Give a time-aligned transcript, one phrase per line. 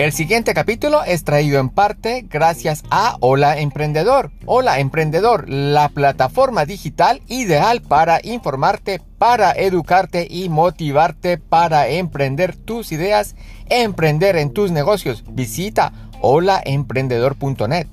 [0.00, 4.30] El siguiente capítulo es traído en parte gracias a Hola Emprendedor.
[4.46, 12.92] Hola Emprendedor, la plataforma digital ideal para informarte, para educarte y motivarte para emprender tus
[12.92, 13.36] ideas,
[13.68, 15.22] emprender en tus negocios.
[15.28, 15.92] Visita
[16.22, 17.88] holaemprendedor.net.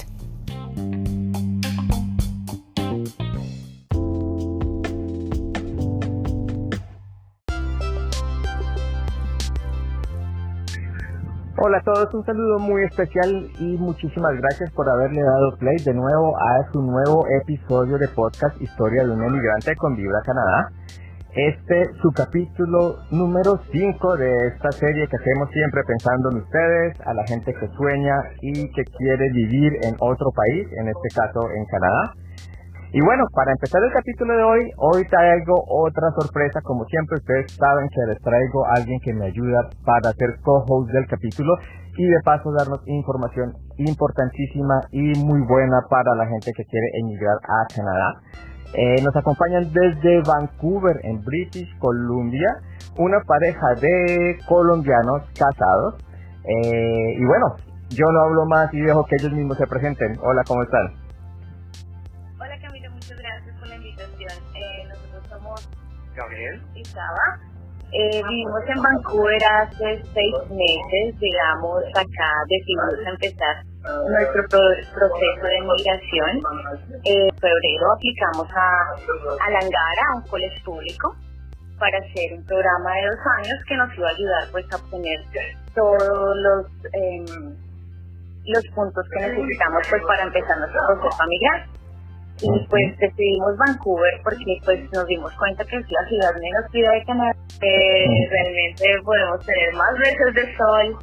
[11.60, 15.92] Hola a todos, un saludo muy especial y muchísimas gracias por haberle dado play de
[15.92, 20.70] nuevo a su nuevo episodio de podcast Historia de un emigrante con Vibra Canadá.
[21.33, 27.14] Este su capítulo número 5 de esta serie que hacemos siempre pensando en ustedes, a
[27.16, 28.14] la gente que sueña
[28.44, 32.14] y que quiere vivir en otro país, en este caso en Canadá.
[32.94, 36.61] Y bueno, para empezar el capítulo de hoy, hoy traigo otra sorpresa.
[36.64, 40.89] Como siempre, ustedes saben que les traigo a alguien que me ayuda para ser co-host
[40.91, 41.58] del capítulo
[41.97, 47.35] y de paso darnos información importantísima y muy buena para la gente que quiere emigrar
[47.43, 48.21] a Canadá.
[48.73, 52.55] Eh, nos acompañan desde Vancouver, en British Columbia,
[52.97, 55.95] una pareja de colombianos casados.
[56.45, 57.47] Eh, y bueno,
[57.89, 60.17] yo no hablo más y dejo que ellos mismos se presenten.
[60.23, 61.06] Hola, ¿cómo están?
[66.17, 66.61] Gabriel.
[66.75, 66.83] Y
[67.93, 73.63] Eh, vivimos en Vancouver hace seis meses, digamos, acá decidimos empezar
[74.11, 76.33] nuestro proceso de migración.
[77.05, 78.69] En febrero aplicamos a,
[79.39, 81.15] a Langara, a un colegio público,
[81.79, 85.19] para hacer un programa de dos años que nos iba a ayudar pues a obtener
[85.73, 87.55] todos los em,
[88.47, 91.67] los puntos que necesitamos pues para empezar nuestro proceso a migrar
[92.41, 96.91] y pues decidimos Vancouver porque pues nos dimos cuenta que es la ciudad menos fría
[96.91, 100.97] de Canadá, realmente podemos tener más veces de sol.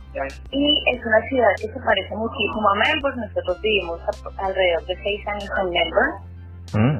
[0.52, 0.62] Y
[0.94, 4.00] es una ciudad que se parece muchísimo a Melbourne, nosotros vivimos
[4.38, 6.34] alrededor de seis años en Melbourne.
[6.74, 6.98] Mm.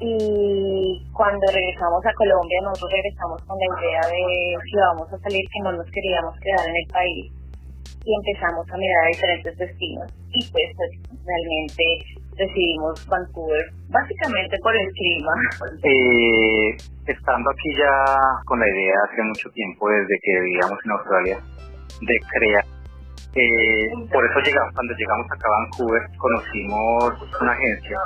[0.00, 5.44] y cuando regresamos a Colombia nosotros regresamos con la idea de si vamos a salir
[5.44, 7.32] que no nos queríamos quedar en el país.
[8.06, 10.08] Y empezamos a mirar a diferentes destinos.
[10.30, 10.90] Y pues, pues
[11.26, 11.84] realmente
[12.38, 15.32] decidimos Vancouver, básicamente por el clima.
[15.82, 16.76] Eh,
[17.06, 17.94] estando aquí ya
[18.46, 21.38] con la idea hace mucho tiempo, desde que vivíamos en Australia,
[22.00, 22.64] de crear.
[23.34, 27.98] Eh, por eso llegamos, cuando llegamos acá a Vancouver, conocimos una agencia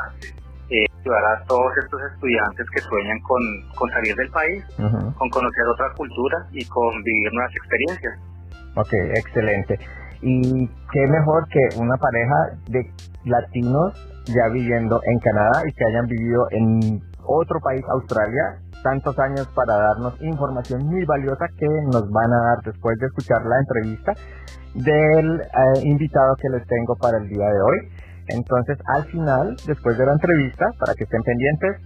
[0.70, 3.42] eh, ayudar a todos estos estudiantes que sueñan con,
[3.76, 4.64] con salir del país,
[5.18, 8.14] con conocer otra cultura y con vivir nuevas experiencias.
[8.76, 9.78] Ok, excelente.
[10.22, 12.34] Y qué mejor que una pareja
[12.68, 12.90] de
[13.24, 19.48] latinos ya viviendo en Canadá y que hayan vivido en otro país, Australia, tantos años
[19.54, 24.12] para darnos información muy valiosa que nos van a dar después de escuchar la entrevista
[24.74, 27.78] del eh, invitado que les tengo para el día de hoy.
[28.28, 31.76] Entonces, al final, después de la entrevista, para que estén pendientes,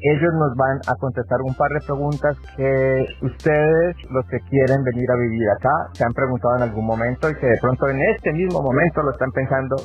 [0.00, 5.10] ellos nos van a contestar un par de preguntas que ustedes, los que quieren venir
[5.10, 8.32] a vivir acá, se han preguntado en algún momento y que de pronto en este
[8.32, 9.76] mismo momento lo están pensando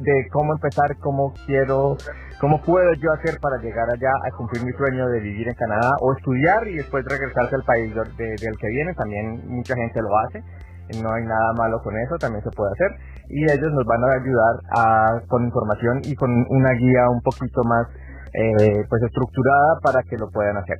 [0.00, 1.96] de cómo empezar, cómo quiero,
[2.40, 5.90] cómo puedo yo hacer para llegar allá a cumplir mi sueño de vivir en Canadá
[6.00, 8.94] o estudiar y después regresarse al país del que viene.
[8.94, 10.42] También mucha gente lo hace.
[11.02, 12.90] No hay nada malo con eso, también se puede hacer.
[13.28, 17.62] Y ellos nos van a ayudar a, con información y con una guía un poquito
[17.62, 17.86] más
[18.32, 20.78] eh, pues estructurada para que lo puedan hacer.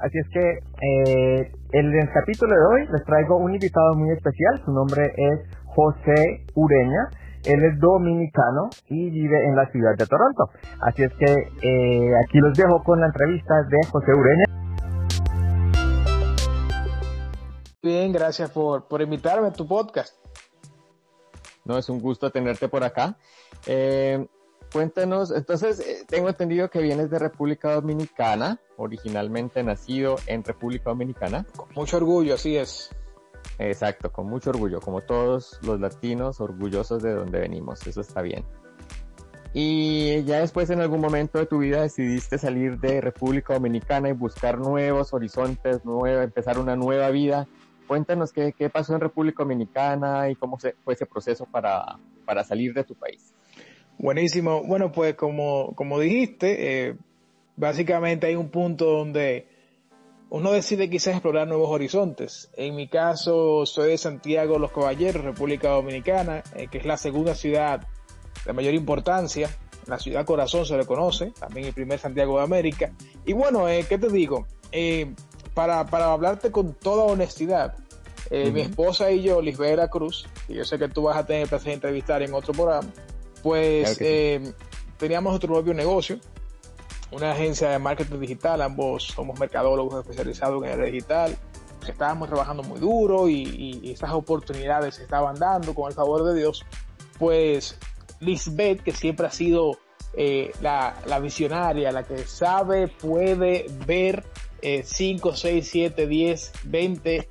[0.00, 4.60] Así es que eh, en el capítulo de hoy les traigo un invitado muy especial.
[4.64, 7.10] Su nombre es José Ureña.
[7.44, 10.50] Él es dominicano y vive en la ciudad de Toronto.
[10.80, 11.32] Así es que
[11.62, 14.44] eh, aquí los dejo con la entrevista de José Ureña.
[17.82, 20.14] Bien, gracias por, por invitarme a tu podcast.
[21.66, 23.16] No, es un gusto tenerte por acá.
[23.66, 24.26] Eh,
[24.72, 31.44] cuéntanos, entonces, eh, tengo entendido que vienes de República Dominicana, originalmente nacido en República Dominicana.
[31.54, 32.90] Con mucho orgullo, así es.
[33.58, 38.44] Exacto, con mucho orgullo, como todos los latinos orgullosos de donde venimos, eso está bien.
[39.56, 44.12] Y ya después en algún momento de tu vida decidiste salir de República Dominicana y
[44.12, 47.46] buscar nuevos horizontes, nueva, empezar una nueva vida.
[47.86, 52.74] Cuéntanos qué, qué pasó en República Dominicana y cómo fue ese proceso para, para salir
[52.74, 53.32] de tu país.
[53.96, 54.64] Buenísimo.
[54.64, 56.96] Bueno, pues como, como dijiste, eh,
[57.56, 59.46] básicamente hay un punto donde
[60.34, 62.50] uno decide quizás explorar nuevos horizontes.
[62.56, 67.36] En mi caso, soy de Santiago Los Caballeros, República Dominicana, eh, que es la segunda
[67.36, 67.86] ciudad
[68.44, 69.48] de mayor importancia.
[69.86, 72.90] La ciudad corazón se le conoce, también el primer Santiago de América.
[73.24, 74.48] Y bueno, eh, ¿qué te digo?
[74.72, 75.14] Eh,
[75.54, 77.76] para, para hablarte con toda honestidad,
[78.28, 81.48] mi esposa y yo, Lisbela Cruz, y yo sé que tú vas a tener el
[81.48, 82.90] placer de entrevistar en otro programa,
[83.40, 83.96] pues
[84.98, 86.18] teníamos nuestro propio negocio,
[87.14, 91.36] una agencia de marketing digital, ambos somos mercadólogos especializados en el digital,
[91.86, 96.34] estábamos trabajando muy duro y, y, estas oportunidades se estaban dando con el favor de
[96.34, 96.64] Dios,
[97.18, 97.78] pues
[98.20, 99.78] Lisbeth, que siempre ha sido
[100.14, 104.24] eh, la, la, visionaria, la que sabe, puede ver
[104.62, 107.28] 5, 6, 7, 10, 20,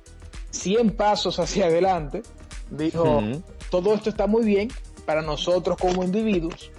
[0.50, 2.22] 100 pasos hacia adelante,
[2.70, 3.20] dijo,
[3.70, 4.68] todo esto está muy bien
[5.04, 6.70] para nosotros como individuos,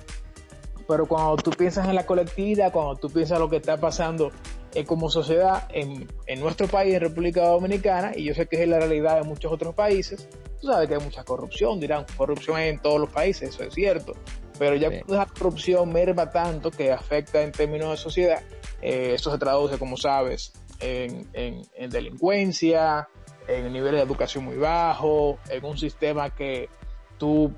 [0.88, 4.32] pero cuando tú piensas en la colectividad, cuando tú piensas lo que está pasando
[4.74, 8.68] eh, como sociedad en, en, nuestro país, en República Dominicana, y yo sé que es
[8.68, 10.28] la realidad de muchos otros países,
[10.60, 14.14] tú sabes que hay mucha corrupción, dirán, corrupción en todos los países, eso es cierto,
[14.60, 18.42] pero ya cuando la corrupción merma tanto que afecta en términos de sociedad,
[18.82, 23.08] eh, eso se traduce, como sabes, en, en, en delincuencia,
[23.48, 26.70] en nivel de educación muy bajo, en un sistema que
[27.18, 27.54] tú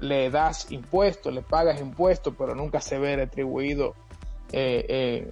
[0.00, 3.94] le das impuestos, le pagas impuestos, pero nunca se ve retribuido
[4.52, 5.30] eh, eh,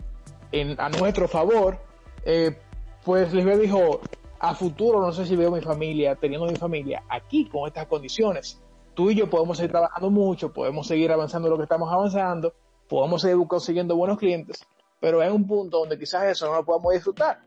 [0.53, 1.79] en, a nuestro favor,
[2.25, 2.57] eh,
[3.05, 4.01] pues les dijo,
[4.39, 8.61] a futuro no sé si veo mi familia, teniendo mi familia aquí con estas condiciones.
[8.95, 12.53] Tú y yo podemos seguir trabajando mucho, podemos seguir avanzando lo que estamos avanzando,
[12.89, 14.67] podemos seguir consiguiendo buenos clientes,
[15.01, 17.41] pero hay un punto donde quizás eso no lo podamos disfrutar.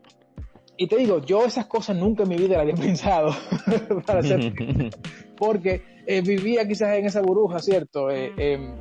[0.76, 3.32] Y te digo, yo esas cosas nunca en mi vida las había pensado,
[4.06, 4.20] para
[5.36, 8.10] porque eh, vivía quizás en esa burbuja, ¿cierto?
[8.10, 8.74] Eh, em,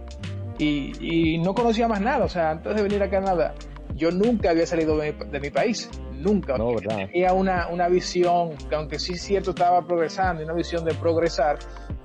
[0.57, 3.55] y, y, no conocía más nada, o sea, antes de venir a Canadá,
[3.95, 6.57] yo nunca había salido de mi, de mi país, nunca.
[6.57, 7.07] No, ¿verdad?
[7.11, 11.57] Tenía una, una visión, que aunque sí es cierto estaba progresando, una visión de progresar,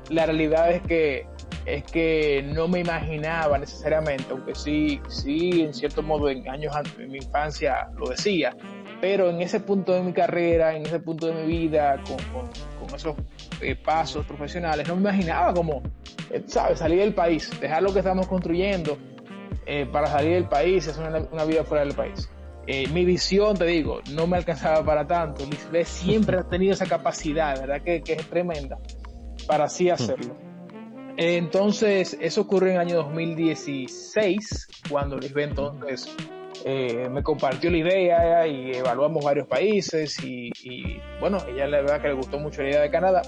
[0.09, 1.27] la realidad es que
[1.67, 7.11] es que no me imaginaba necesariamente, aunque sí, sí, en cierto modo en años en
[7.11, 8.57] mi infancia lo decía,
[9.01, 12.51] pero en ese punto de mi carrera, en ese punto de mi vida, con, con,
[12.81, 13.17] con esos
[13.61, 15.83] eh, pasos profesionales, no me imaginaba como,
[16.31, 16.79] eh, ¿sabes?
[16.79, 18.99] Salir del país, dejar lo que estamos construyendo
[19.67, 22.29] eh, para salir del país, hacer una, una vida fuera del país.
[22.69, 25.45] Eh, mi visión, te digo, no me alcanzaba para tanto.
[25.47, 27.83] Lisbeth siempre ha tenido esa capacidad, ¿verdad?
[27.83, 28.79] Que, que es tremenda
[29.47, 30.37] para así hacerlo.
[31.17, 36.15] Entonces, eso ocurre en el año 2016, cuando Lisbeth entonces
[36.65, 40.51] eh, me compartió la idea y evaluamos varios países y,
[41.21, 43.23] bueno, ella la verdad que le gustó mucho la idea de Canadá.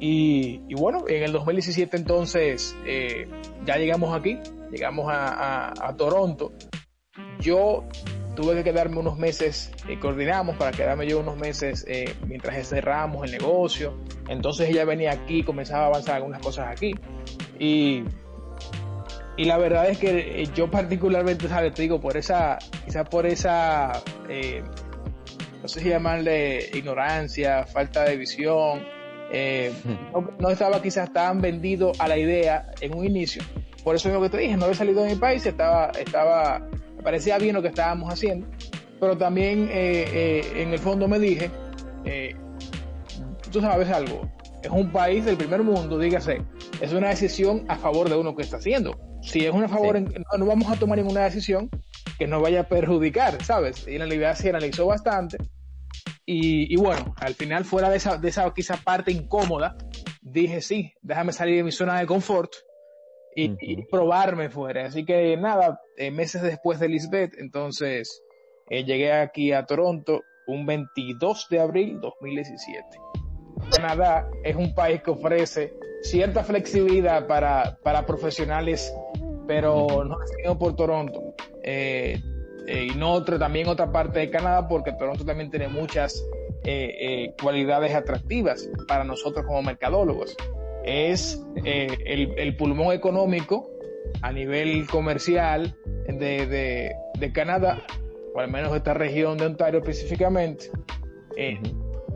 [0.00, 3.26] Y, bueno, en el 2017 entonces eh,
[3.64, 4.38] ya llegamos aquí,
[4.70, 6.52] llegamos a, Toronto.
[7.40, 7.84] Yo
[8.34, 13.24] tuve que quedarme unos meses, eh, coordinamos para quedarme yo unos meses eh, mientras cerramos
[13.24, 13.94] el negocio.
[14.28, 16.94] Entonces ella venía aquí, comenzaba a avanzar algunas cosas aquí.
[17.58, 18.04] Y
[19.36, 21.74] y la verdad es que eh, yo particularmente, ¿sabes?
[21.74, 24.62] Te digo, por esa, quizás por esa, eh,
[25.60, 28.84] no sé si llamarle ignorancia, falta de visión,
[29.32, 29.72] eh,
[30.12, 33.42] no, no, estaba quizás tan vendido a la idea en un inicio.
[33.82, 36.68] Por eso es lo que te dije, no había salido de mi país, estaba, estaba,
[36.96, 38.46] me parecía bien lo que estábamos haciendo,
[39.00, 41.50] pero también eh, eh, en el fondo me dije,
[43.50, 44.30] tú sabes algo,
[44.62, 46.42] es un país del primer mundo, dígase,
[46.80, 50.04] es una decisión a favor de uno que está haciendo si es una favor, sí.
[50.04, 51.70] no, no, vamos a tomar ninguna decisión
[52.18, 53.86] que nos vaya a perjudicar, ¿sabes?
[53.88, 55.38] Y en realidad se analizó bastante.
[56.26, 59.76] Y, y, bueno, al final, fuera de esa, de esa quizá parte incómoda,
[60.22, 62.52] dije sí, déjame salir de mi zona de confort
[63.36, 63.58] y, uh -huh.
[63.60, 64.86] y probarme fuera.
[64.86, 68.22] Así que nada, eh, meses después de Lisbeth, entonces
[68.70, 72.84] eh, llegué aquí a Toronto un 22 de abril 2017.
[73.70, 78.94] Canadá es un país que ofrece cierta flexibilidad para, para profesionales,
[79.46, 81.34] pero no es por Toronto.
[81.62, 82.20] Eh,
[82.66, 86.24] eh, y no otra, también otra parte de Canadá, porque Toronto también tiene muchas
[86.64, 90.36] eh, cualidades atractivas para nosotros como mercadólogos.
[90.84, 93.70] Es el, el, pulmón económico
[94.22, 97.82] a nivel comercial de, de, de, Canadá,
[98.34, 100.70] o al menos esta región de Ontario específicamente,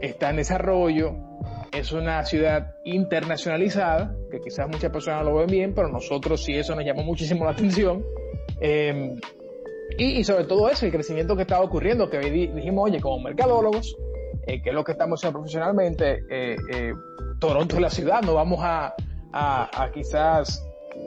[0.01, 1.28] está en desarrollo,
[1.73, 6.75] es una ciudad internacionalizada, que quizás muchas personas lo ven bien, pero nosotros sí eso
[6.75, 8.05] nos llamó muchísimo la atención.
[8.61, 9.17] Eh,
[9.97, 13.97] y, sobre todo eso, el crecimiento que estaba ocurriendo, que dijimos, oye, como mercadólogos,
[14.47, 16.93] eh, que es lo que estamos haciendo profesionalmente, eh, eh
[17.41, 18.95] Toronto es la ciudad, no vamos a,
[19.33, 20.65] a, a quizás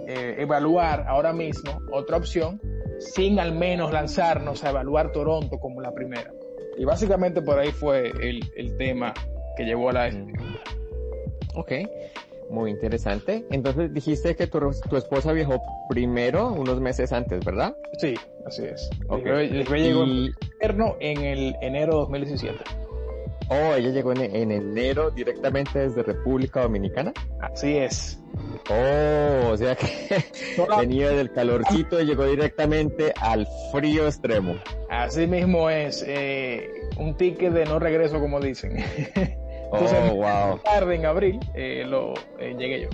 [0.07, 2.61] eh, evaluar ahora mismo otra opción
[2.99, 6.31] sin al menos lanzarnos a evaluar Toronto como la primera.
[6.77, 9.13] Y básicamente por ahí fue el tema
[9.55, 10.57] que llevó a la decisión.
[11.55, 11.71] Ok.
[12.49, 13.45] muy interesante.
[13.51, 17.75] Entonces dijiste que tu, tu esposa viajó primero unos meses antes, ¿verdad?
[17.97, 18.15] Sí,
[18.45, 18.89] así es.
[19.07, 19.49] Okay.
[19.49, 20.33] llegó y...
[20.99, 22.57] en el enero 2017.
[23.49, 27.11] Oh, ella llegó en, en, enero directamente desde República Dominicana.
[27.41, 28.17] Así es.
[28.69, 30.23] Oh, o sea que
[30.79, 34.55] venía del calorcito y llegó directamente al frío extremo.
[34.89, 38.77] Así mismo es, eh, un ticket de no regreso como dicen.
[39.73, 40.59] Entonces, oh, wow.
[40.63, 42.89] tarde en abril eh, lo eh, llegué yo.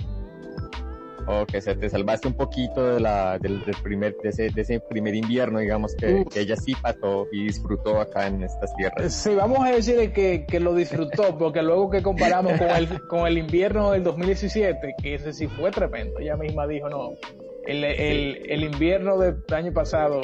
[1.30, 4.80] O que se te salvaste un poquito de la, del, primer, de ese, de ese
[4.80, 9.12] primer invierno, digamos, que, que, ella sí pasó y disfrutó acá en estas tierras.
[9.12, 13.26] Sí, vamos a decirle que, que lo disfrutó, porque luego que comparamos con el, con
[13.26, 17.10] el invierno del 2017, que ese sí fue tremendo, ella misma dijo, no,
[17.66, 20.22] el, el, el invierno del año pasado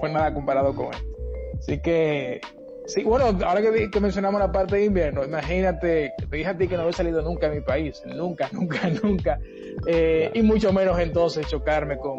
[0.00, 1.00] fue nada comparado con él.
[1.58, 2.40] Así que
[2.88, 6.74] Sí, bueno, ahora que, mencionamos la parte de invierno, imagínate, te dije a ti que
[6.74, 9.38] no había salido nunca a mi país, nunca, nunca, nunca,
[9.86, 12.16] eh, y mucho menos entonces chocarme con,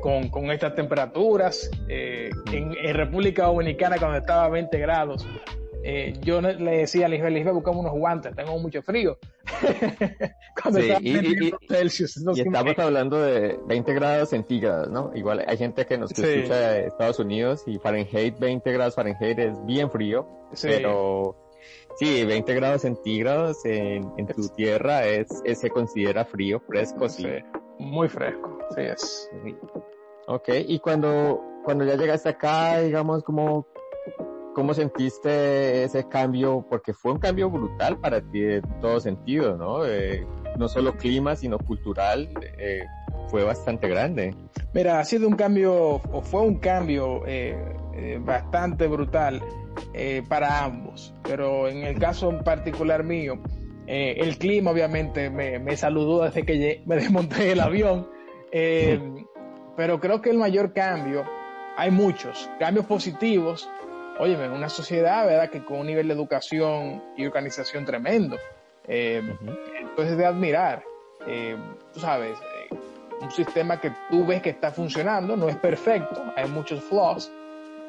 [0.00, 1.68] con, con estas temperaturas.
[1.88, 5.26] Eh, en, en, República Dominicana, cuando estaba a 20 grados,
[5.84, 9.18] eh, yo le decía a Lisbeth, Lisbeth, buscamos unos guantes, tengo mucho frío.
[10.62, 15.10] Cuando sí, y, y, Celsius, no y estamos hablando de 20 grados centígrados, ¿no?
[15.14, 19.66] Igual hay gente que nos escucha de Estados Unidos y Fahrenheit, 20 grados Fahrenheit es
[19.66, 20.68] bien frío, sí.
[20.70, 21.36] pero
[21.96, 27.26] sí, 20 grados centígrados en, en tu tierra es, es, se considera frío, fresco, sí.
[27.78, 29.30] Muy fresco, sí es.
[30.28, 33.66] Ok, y cuando, cuando ya llegaste acá, digamos, como
[34.54, 36.66] ¿Cómo sentiste ese cambio?
[36.68, 39.86] Porque fue un cambio brutal para ti en todo sentido, ¿no?
[39.86, 40.26] Eh,
[40.58, 42.28] no solo clima, sino cultural,
[42.58, 42.84] eh,
[43.28, 44.34] fue bastante grande.
[44.74, 47.56] Mira, ha sido un cambio, o fue un cambio eh,
[48.20, 49.42] bastante brutal
[50.28, 53.38] para ambos, pero en el caso en particular mío,
[53.86, 58.06] el clima obviamente me, me, saludó desde que me desmonté del avión,
[59.76, 61.24] pero creo que el mayor cambio,
[61.76, 63.68] hay muchos cambios positivos,
[64.18, 68.36] óyeme, una sociedad, ¿verdad?, que con un nivel de educación y organización tremendo.
[68.86, 69.22] Eh,
[69.80, 70.82] Entonces, de admirar,
[71.26, 71.56] eh,
[71.92, 72.74] tú sabes, eh,
[73.20, 77.30] un sistema que tú ves que está funcionando, no es perfecto, hay muchos flaws,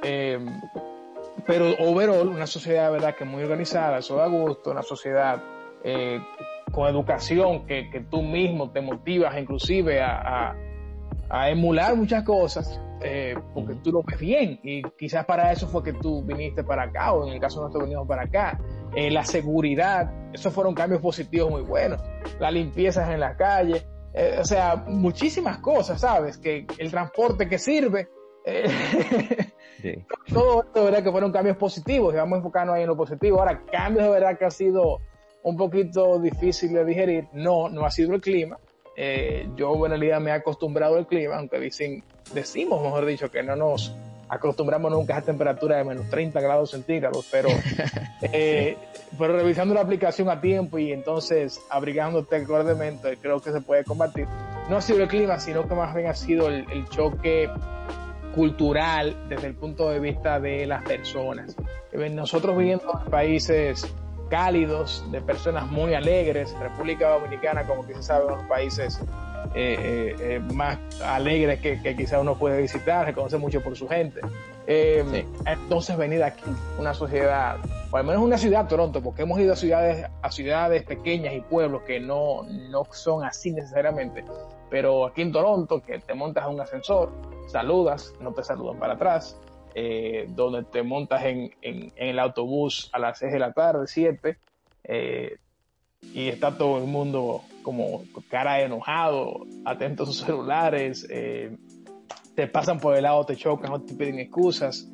[0.03, 0.39] eh,
[1.47, 5.41] pero overall, una sociedad, ¿verdad?, que muy organizada, eso da gusto, una sociedad
[6.71, 10.55] con educación que, que, tú mismo te motivas inclusive a, a,
[11.29, 15.83] a emular muchas cosas eh, porque tú lo ves bien y quizás para eso fue
[15.83, 18.59] que tú viniste para acá o en el caso nuestro venimos para acá.
[18.95, 22.01] Eh, la seguridad, esos fueron cambios positivos muy buenos.
[22.39, 26.37] La limpieza en la calle, eh, o sea, muchísimas cosas, ¿sabes?
[26.37, 28.09] Que el transporte que sirve.
[28.45, 28.65] Eh,
[29.81, 30.05] sí.
[30.31, 32.97] Todo esto, de verdad, que fueron cambios positivos y vamos a enfocarnos ahí en lo
[32.97, 33.39] positivo.
[33.39, 34.99] Ahora, cambios de verdad que ha sido
[35.41, 37.27] un poquito difícil de digerir.
[37.33, 38.59] No, no ha sido el clima.
[38.95, 43.43] Eh, yo en realidad me he acostumbrado al clima, aunque dicen decimos, mejor dicho, que
[43.43, 43.95] no nos
[44.29, 47.49] acostumbramos nunca a esa temperatura de menos 30 grados centígrados, pero,
[48.21, 48.77] eh,
[49.17, 54.27] pero revisando la aplicación a tiempo y entonces abrigándote acordemente, creo que se puede combatir.
[54.69, 57.49] No ha sido el clima, sino que más bien ha sido el, el choque
[58.33, 61.55] cultural desde el punto de vista de las personas.
[61.93, 63.85] Nosotros viviendo en países
[64.33, 68.99] cálidos, de personas muy alegres, República Dominicana, como que se sabe, unos países
[69.53, 73.87] eh, eh, más alegres que, que quizá uno puede visitar, se conoce mucho por su
[73.87, 74.21] gente.
[74.65, 75.23] Eh, sí.
[75.45, 76.49] Entonces venir aquí,
[76.79, 77.57] una sociedad,
[77.91, 81.41] o al menos una ciudad, Toronto, porque hemos ido a ciudades, a ciudades pequeñas y
[81.41, 84.25] pueblos que no, no son así necesariamente,
[84.71, 87.11] pero aquí en Toronto, que te montas en un ascensor,
[87.49, 89.37] saludas, no te saludan para atrás,
[89.75, 94.37] eh, donde te montas en, el autobús a las 6 de la tarde, 7,
[94.83, 95.37] eh,
[96.13, 101.57] y está todo el mundo como cara enojado, atento a sus celulares, eh,
[102.35, 104.87] te pasan por el lado, te chocan o te piden excusas,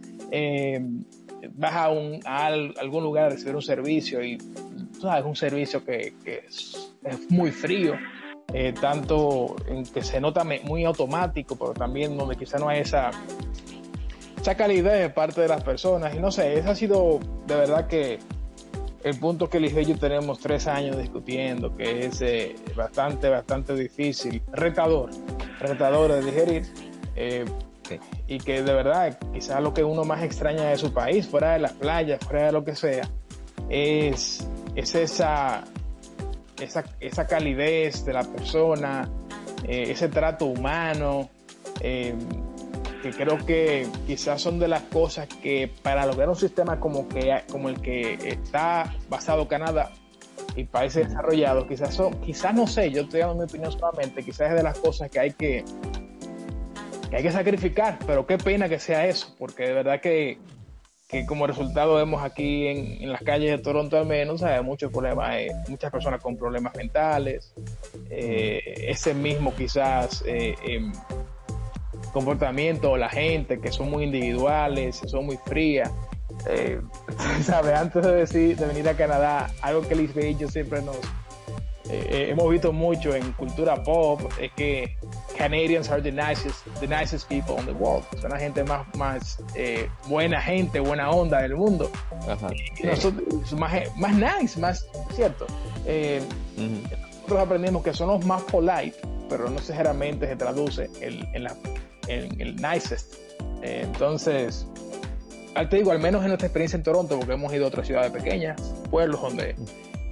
[1.52, 6.14] vas a, un, algún lugar a recibir un servicio y tú sabes, un servicio que,
[6.26, 6.94] es,
[7.30, 7.96] muy frío,
[8.80, 13.12] tanto en que se nota muy automático, pero también donde quizá no hay esa,
[14.41, 16.15] esa calidad de parte de las personas.
[16.15, 18.19] Y no sé, esa ha sido de verdad que
[19.03, 25.10] el punto que yo tenemos tres años discutiendo, que es eh, bastante, bastante difícil, retador,
[25.60, 26.63] retador de digerir,
[27.15, 27.46] eh,
[27.88, 28.00] sí.
[28.27, 31.60] y que de verdad quizás lo que uno más extraña de su país, fuera de
[31.60, 33.10] las playas, fuera de lo que sea,
[33.69, 35.63] es, es esa,
[36.60, 39.10] esa, esa calidez de la persona,
[39.65, 41.29] eh, ese trato humano,
[41.79, 42.15] eh,
[43.01, 47.44] que creo que quizás son de las cosas que para lograr un sistema como, que,
[47.51, 49.91] como el que está basado Canadá,
[50.56, 54.50] y países desarrollados, quizás son, quizás no sé, yo estoy dando mi opinión solamente, quizás
[54.50, 55.63] es de las cosas que hay que,
[57.10, 60.38] que hay que sacrificar, pero qué pena que sea eso, porque de verdad que,
[61.08, 64.91] que como resultado vemos aquí en, en, las calles de Toronto al menos, hay muchos
[64.91, 67.53] problemas, eh, muchas personas con problemas mentales,
[68.10, 70.91] eh, ese mismo quizás eh, em,
[72.12, 75.92] comportamiento de la gente, que son muy individuales, son muy frías.
[76.48, 76.80] Eh,
[77.44, 77.74] ¿sabes?
[77.74, 80.98] Antes de, decir, de venir a Canadá, algo que Liz y yo siempre nos
[81.92, 84.96] eh, hemos visto mucho en cultura pop es que
[85.36, 88.04] Canadians are the nicest, the nicest people in the world.
[88.22, 91.89] Son la gente más, más eh, buena gente, buena onda del mundo.
[92.30, 92.50] Ajá,
[92.84, 94.86] nosotros, más, más nice, más
[95.16, 95.48] cierto.
[95.88, 96.22] Eh,
[96.58, 96.89] uh -huh.
[97.13, 98.96] Nosotros aprendimos que son los más polite,
[99.28, 101.56] pero no necesariamente se traduce en, en, la,
[102.10, 103.13] en el nicest.
[103.62, 104.68] Eh, entonces,
[105.70, 108.12] te digo, al menos en nuestra experiencia en Toronto, porque hemos ido a otras ciudades
[108.12, 109.56] pequeñas, pueblos donde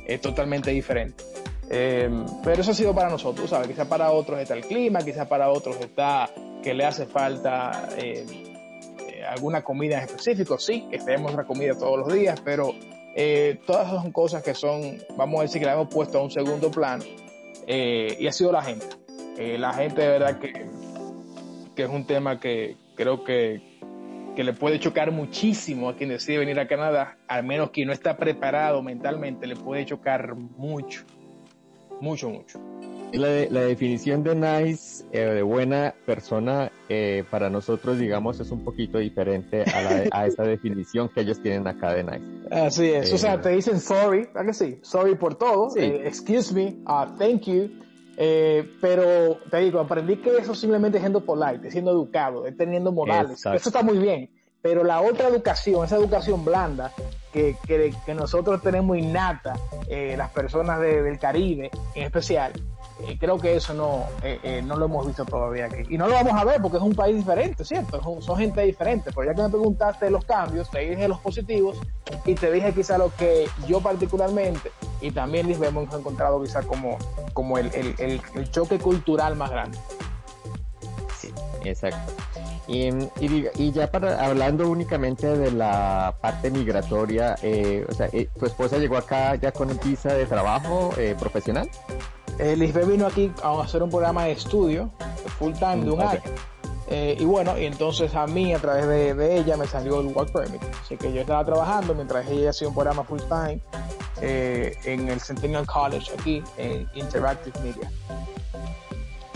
[0.05, 1.23] es totalmente diferente.
[1.69, 2.09] Eh,
[2.43, 3.67] pero eso ha sido para nosotros, ¿sabes?
[3.67, 6.29] Quizá para otros está el clima, quizá para otros está
[6.63, 8.25] que le hace falta eh,
[9.07, 10.57] eh, alguna comida en específico.
[10.57, 12.73] Sí, que tenemos otra comida todos los días, pero
[13.15, 16.31] eh, todas son cosas que son, vamos a decir que la hemos puesto a un
[16.31, 17.03] segundo plano.
[17.67, 18.85] y ha sido la gente.
[19.57, 20.65] la gente de verdad que,
[21.77, 23.61] que es un tema que creo que,
[24.35, 27.93] que le puede chocar muchísimo a quien decide venir a Canadá, al menos quien no
[27.93, 31.05] está preparado mentalmente, le puede chocar mucho.
[32.01, 32.59] Mucho, mucho.
[33.13, 38.63] La, la definición de nice, eh, de buena persona, eh, para nosotros, digamos, es un
[38.63, 42.25] poquito diferente a, la, a esa definición que ellos tienen acá de nice.
[42.51, 44.79] Así es, eh, o sea, te dicen sorry, ¿verdad que sí?
[44.81, 45.79] Sorry por todo, sí.
[45.81, 47.69] excuse me, uh, thank you,
[48.17, 53.33] pero te digo, aprendí que eso simplemente es siendo polite, siendo educado, es teniendo modales,
[53.33, 53.57] Exacto.
[53.57, 54.29] eso está muy bien,
[54.61, 56.91] pero la otra educación, esa educación blanda
[57.31, 59.53] que, que, que nosotros tenemos innata,
[59.87, 62.53] eh, las personas de, del Caribe en especial,
[63.05, 65.69] eh, creo que eso no, eh, no lo hemos visto todavía.
[65.89, 68.01] Y no lo vamos a ver porque es un país diferente, ¿cierto?
[68.21, 69.11] Son, gente diferente.
[69.13, 71.77] Pero ya que me preguntaste los cambios, te dije los positivos
[72.25, 76.97] y te dije quizá lo que yo particularmente y también les hemos encontrado quizá como,
[77.33, 79.77] como el, el, el, choque cultural más grande.
[81.19, 81.31] Sí,
[81.63, 82.13] exacto.
[82.67, 82.89] Y,
[83.21, 88.77] y, ya para hablando únicamente de la parte migratoria, eh, o sea, eh, ¿tu esposa
[88.77, 91.69] llegó acá ya con visa de trabajo eh, profesional?
[92.39, 94.91] Eh, Lisbeth vino aquí a hacer un programa de estudio
[95.39, 96.19] full time de un okay.
[96.19, 96.21] año.
[96.89, 100.07] Eh, y bueno, y entonces a mí, a través de, de, ella, me salió el
[100.07, 100.61] work permit.
[100.81, 103.59] Así que yo estaba trabajando mientras ella hacía un programa full time
[104.21, 107.91] en el Centennial College aquí, en Interactive Media.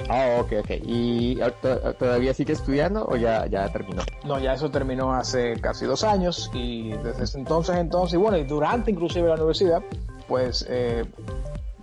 [0.09, 0.71] Ah, ok, ok.
[0.83, 1.39] ¿Y
[1.97, 4.03] todavía sigue estudiando o ya, ya terminó?
[4.25, 8.37] No, ya eso terminó hace casi dos años y desde ese entonces, entonces, y bueno,
[8.37, 9.81] y durante inclusive la universidad,
[10.27, 11.05] pues eh,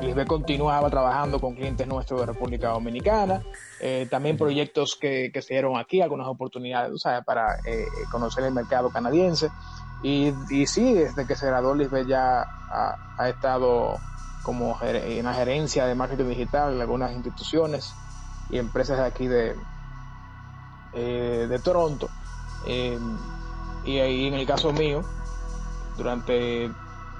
[0.01, 3.43] Lisbeth continuaba trabajando con clientes nuestros de República Dominicana,
[3.81, 8.45] eh, también proyectos que, que, se dieron aquí, algunas oportunidades, o sea, para eh, conocer
[8.45, 9.49] el mercado canadiense.
[10.03, 13.97] Y, y, sí, desde que se graduó Lisbeth ya ha, ha estado
[14.43, 17.93] como en la gerencia de marketing digital en algunas instituciones
[18.51, 19.55] y empresas de aquí de,
[20.95, 22.09] eh, de Toronto.
[22.67, 22.99] Eh,
[23.85, 25.03] y ahí en el caso mío,
[25.97, 26.71] durante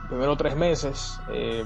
[0.09, 1.65] primero tres meses, eh,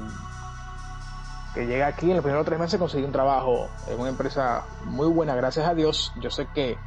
[1.55, 5.07] que llega aquí, en los primeros tres meses conseguí un trabajo en una empresa muy
[5.09, 6.13] buena, gracias a Dios.
[6.21, 6.79] Yo sé que,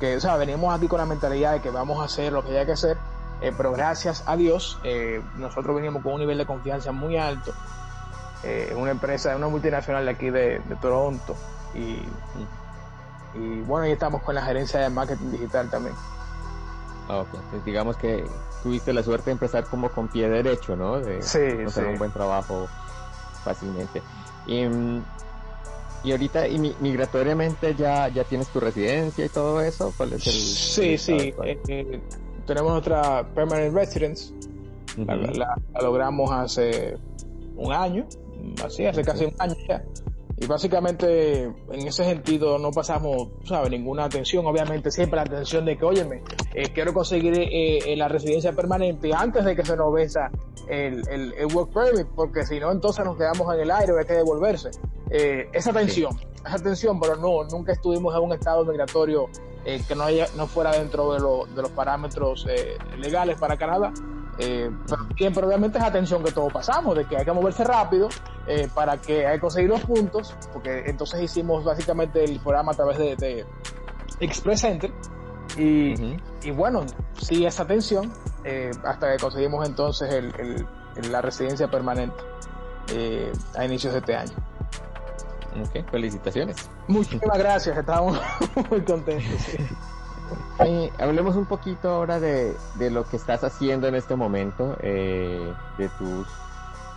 [0.00, 2.50] que o sea, venimos aquí con la mentalidad de que vamos a hacer lo que
[2.50, 2.96] haya que hacer,
[3.40, 7.52] eh, pero gracias a Dios, eh, nosotros venimos con un nivel de confianza muy alto.
[8.42, 11.36] en una empresa, una multinacional de aquí de, de Toronto,
[11.74, 12.02] y,
[13.34, 15.94] y bueno, ahí estamos con la gerencia de marketing digital también.
[17.08, 17.38] Ah, okay.
[17.40, 18.24] Entonces, digamos que
[18.62, 21.00] tuviste la suerte de empezar como con pie derecho, ¿no?
[21.00, 21.80] De sí, hacer sí.
[21.80, 22.68] un buen trabajo
[23.44, 24.02] fácilmente.
[24.46, 24.64] Y,
[26.02, 29.92] y ahorita, y migratoriamente, ya, ya tienes tu residencia y todo eso.
[29.96, 31.34] ¿Cuál es el, sí, el sí.
[31.44, 32.00] Eh, eh,
[32.46, 34.32] tenemos nuestra permanent residence.
[34.96, 35.06] Uh -huh.
[35.06, 36.96] la, la, la, logramos hace
[37.56, 38.06] un año,
[38.64, 39.82] así, hace casi un año ya.
[40.40, 43.70] Y básicamente, en ese sentido, no pasamos, ¿sabes?
[43.70, 44.46] Ninguna atención.
[44.46, 46.22] Obviamente, siempre la atención de que, óyeme,
[46.54, 50.18] eh, quiero conseguir eh, la residencia permanente antes de que se nos vence
[50.68, 54.06] el, el, el, work permit, porque si no, entonces nos quedamos en el aire, hay
[54.06, 54.70] que devolverse.
[55.10, 56.26] Eh, esa tensión, sí.
[56.46, 59.26] esa tensión, pero no, nunca estuvimos en un estado migratorio
[59.64, 63.56] eh, que no, haya, no fuera dentro de, lo, de los parámetros eh, legales para
[63.56, 63.92] Canadá.
[64.42, 68.08] Eh, pero siempre obviamente es atención que todos pasamos, de que hay que moverse rápido
[68.46, 72.74] eh, para que hay que conseguir los puntos, porque entonces hicimos básicamente el programa a
[72.74, 73.46] través de, de
[74.20, 74.90] Express Center
[75.56, 76.22] y, uh -huh.
[76.44, 76.86] y, bueno,
[77.20, 78.12] sí esa atención
[78.44, 82.16] eh, hasta que conseguimos entonces el, el, el, la residencia permanente.
[82.92, 84.32] eh, a inicios de este año.
[85.62, 86.70] Ok, felicitaciones.
[86.88, 88.18] Muchísimas gracias, estamos
[88.70, 89.26] muy contentos.
[90.98, 92.54] Hablemos un poquito ahora de,
[92.90, 96.26] lo que estás haciendo en este momento, eh, de tus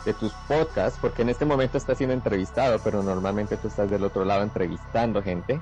[0.05, 4.03] de tus podcasts, porque en este momento estás siendo entrevistado, pero normalmente tú estás del
[4.03, 5.61] otro lado entrevistando gente.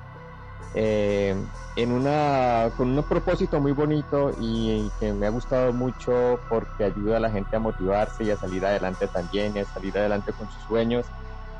[0.74, 1.36] Eh,
[1.76, 7.18] en una con un propósito muy bonito y, que me ha gustado mucho porque ayuda
[7.18, 10.50] a la gente a motivarse y a salir adelante también y a salir adelante con
[10.50, 11.06] sus sueños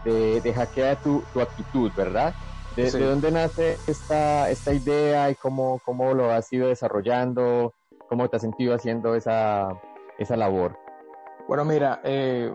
[0.04, 2.34] de, de hackear tu, tu actitud, ¿verdad?
[2.76, 7.74] De, dónde nace esta, esta idea y cómo, cómo lo has ido desarrollando?
[8.08, 9.68] ¿Cómo te has sentido haciendo esa,
[10.18, 10.78] esa labor?
[11.48, 12.52] Bueno, mira, eh,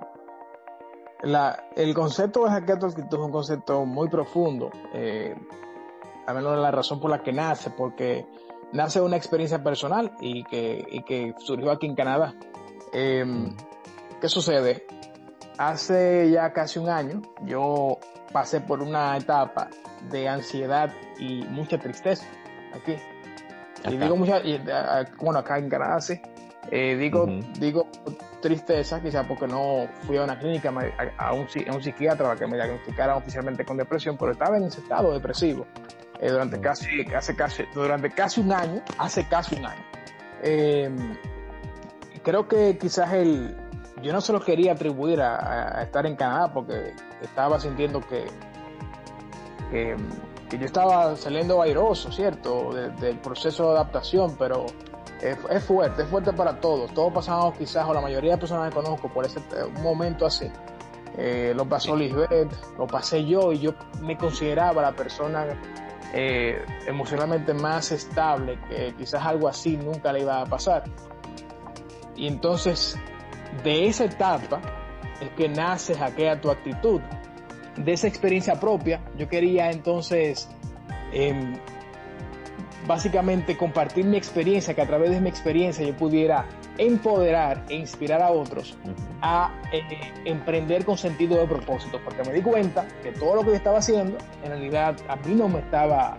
[1.21, 4.71] la, el concepto de actitud es un concepto muy profundo.
[4.93, 5.35] Eh,
[6.25, 8.25] a menos la razón por la que nace, porque
[8.73, 12.33] nace una experiencia personal y que, y que surgió aquí en Canadá.
[12.91, 13.55] Em,
[14.19, 14.85] ¿Qué sucede?
[15.57, 17.97] Hace ya casi un año yo
[18.31, 19.69] pasé por una etapa
[20.09, 22.25] de ansiedad y mucha tristeza
[22.73, 22.97] aquí.
[23.89, 24.41] Y digo mucha,
[25.19, 26.19] bueno, acá en Canadá sí.
[26.69, 27.25] Eh, digo,
[27.59, 27.87] digo
[28.41, 30.69] tristeza, quizás porque no fui a una clínica,
[31.17, 34.65] a, un, a un psiquiatra para que me diagnosticaran oficialmente con depresión, pero estaba en
[34.65, 35.65] ese estado depresivo
[36.19, 39.81] eh, durante, casi, hace casi, durante casi un año, hace casi un año.
[40.43, 40.89] Eh,
[42.21, 43.55] creo que quizás el,
[44.01, 48.25] yo no se lo quería atribuir a, estar en Canadá porque estaba sintiendo que,
[49.69, 49.95] que,
[50.49, 52.71] yo estaba saliendo airoso, ¿cierto?
[52.71, 54.65] del proceso de adaptación, pero
[55.21, 56.93] es, fuerte, es fuerte para todos.
[56.93, 59.41] Todos pasamos quizás, o la mayoría de personas que conozco, por ese
[59.81, 60.49] momento así.
[61.17, 65.47] Eh, lo pasó Lisbeth, lo pasé yo y yo me consideraba la persona
[66.13, 70.83] eh, emocionalmente más estable, que quizás algo así nunca le iba a pasar.
[72.15, 72.97] Y entonces
[73.63, 74.61] de esa etapa
[75.19, 77.01] es que nace Hackea tu actitud.
[77.77, 80.49] De esa experiencia propia, yo quería entonces
[81.13, 81.57] em,
[82.87, 86.45] básicamente compartir mi experiencia, que a través de mi experiencia yo pudiera
[86.77, 88.77] empoderar e inspirar a otros
[89.21, 89.81] a eh,
[90.25, 93.79] emprender con sentido de propósito, porque me di cuenta que todo lo que yo estaba
[93.79, 96.17] haciendo, en realidad a mí no me estaba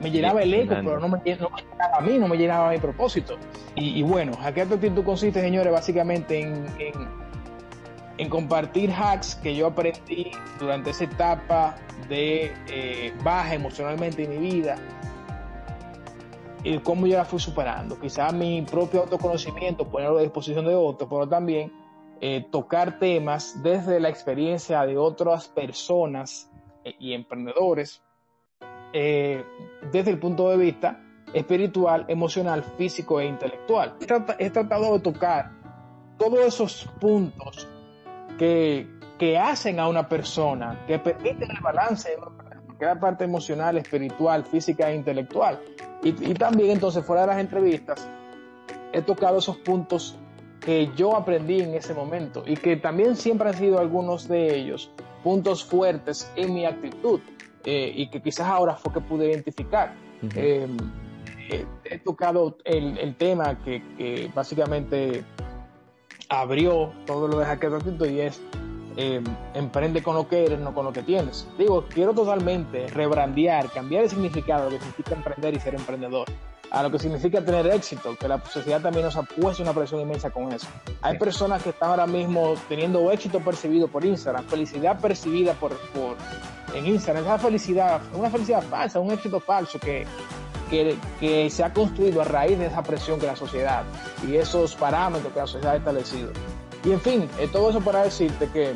[0.00, 1.56] me llenaba el eco, pero no me, llenaba
[1.96, 3.38] a mí, no me llenaba mi propósito.
[3.74, 7.25] Y, bueno, Hackear tu actitud consiste, señores, básicamente en, en,
[8.30, 11.76] compartir hacks que yo aprendí durante esa etapa
[12.08, 14.76] de eh, baja emocionalmente en mi vida
[16.64, 18.00] y cómo yo la fui superando.
[18.00, 21.72] Quizás mi propio autoconocimiento, ponerlo a disposición de otros, pero también
[22.20, 26.50] eh, tocar temas desde la experiencia de otras personas
[26.84, 28.02] eh, y emprendedores
[28.92, 33.94] desde el punto de vista espiritual, emocional, físico e intelectual.
[34.38, 35.52] He tratado de tocar
[36.16, 37.68] todos esos puntos
[38.38, 38.86] que,
[39.18, 42.10] que hacen a una persona, que permiten el balance
[42.78, 45.60] de la parte emocional, espiritual, física e intelectual.
[46.02, 48.08] Y, y también entonces fuera de las entrevistas,
[48.92, 50.16] he tocado esos puntos
[50.60, 54.90] que yo aprendí en ese momento y que también siempre han sido algunos de ellos
[55.22, 57.20] puntos fuertes en mi actitud.
[57.66, 59.92] Eh, y que quizás ahora fue que pude identificar.
[60.36, 60.68] Eh,
[61.50, 65.24] eh, he tocado el, el tema que, que, básicamente
[66.28, 67.72] abrió todo lo de hacker
[68.10, 68.40] y es
[69.54, 71.46] emprende con lo que eres, no con lo que tienes.
[71.58, 76.26] Digo, quiero totalmente rebrandear, cambiar el significado de lo que significa emprender y ser emprendedor
[76.70, 80.00] a lo que significa tener éxito, que la sociedad también nos ha puesto una presión
[80.00, 80.66] inmensa con eso.
[81.00, 86.16] Hay personas que están ahora mismo teniendo éxito percibido por Instagram, felicidad percibida por, por
[86.74, 90.06] en Instagram, esa felicidad, una felicidad falsa, un éxito falso que,
[90.70, 93.84] que, se ha construido a raíz de esa presión que la sociedad
[94.26, 96.30] y esos parámetros que la sociedad ha establecido.
[96.84, 98.72] Y en fin, eh, todo eso para decirte que,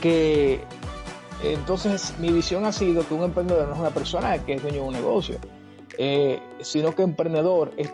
[0.00, 0.60] que
[1.42, 4.82] entonces mi visión ha sido que un emprendedor no es una persona que es dueño
[4.82, 5.38] de un negocio,
[5.96, 7.92] eh, sino que emprendedor es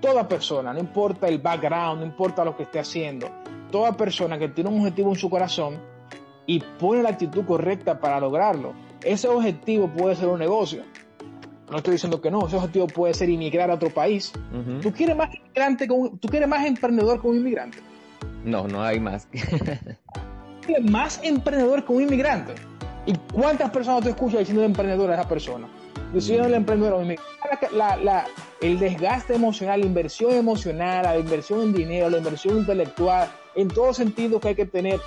[0.00, 3.28] toda persona, no importa el background, no importa lo que esté haciendo,
[3.70, 5.78] toda persona que tiene un objetivo en su corazón
[6.46, 8.72] y pone la actitud correcta para lograrlo.
[9.02, 10.82] Ese objetivo puede ser un negocio.
[11.70, 14.32] No estoy diciendo que no, ese objetivo puede ser inmigrar a otro país.
[14.80, 17.78] ¿Tú quieres más inmigrante con, tú quieres más emprendedor con un inmigrante?
[18.44, 19.28] No, no hay más.
[20.66, 22.54] ¿Quieres más emprendedor con un inmigrante?
[23.04, 25.68] ¿Y cuántas personas tú escuchas diciendo emprendedor a esa persona?
[26.12, 27.04] Diciendo el emprendedor,
[27.72, 28.26] la,
[28.62, 33.92] el desgaste emocional, la inversión emocional, la inversión en dinero, la inversión intelectual, en todo
[33.92, 35.00] sentido que hay que tener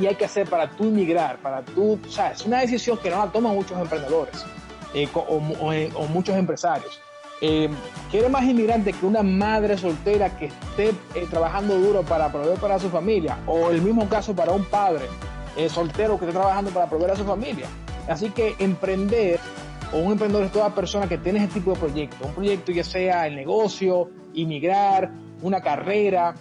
[0.00, 3.24] y hay que hacer para tú inmigrar, para tú, o es una decisión que no
[3.24, 4.44] la toman muchos emprendedores
[4.94, 7.00] eh, o, muchos empresarios.
[7.40, 7.68] eh,
[8.10, 12.78] quiere más inmigrante que una madre soltera que esté eh, trabajando duro para proveer para
[12.78, 15.04] su familia, o el mismo caso para un padre
[15.56, 17.66] eh, soltero que esté trabajando para proveer a su familia.
[18.08, 19.38] Así que emprender,
[19.92, 22.82] o un emprendedor es toda persona que tiene ese tipo de proyecto, un proyecto ya
[22.84, 25.10] sea el negocio, inmigrar,
[25.42, 26.34] una carrera,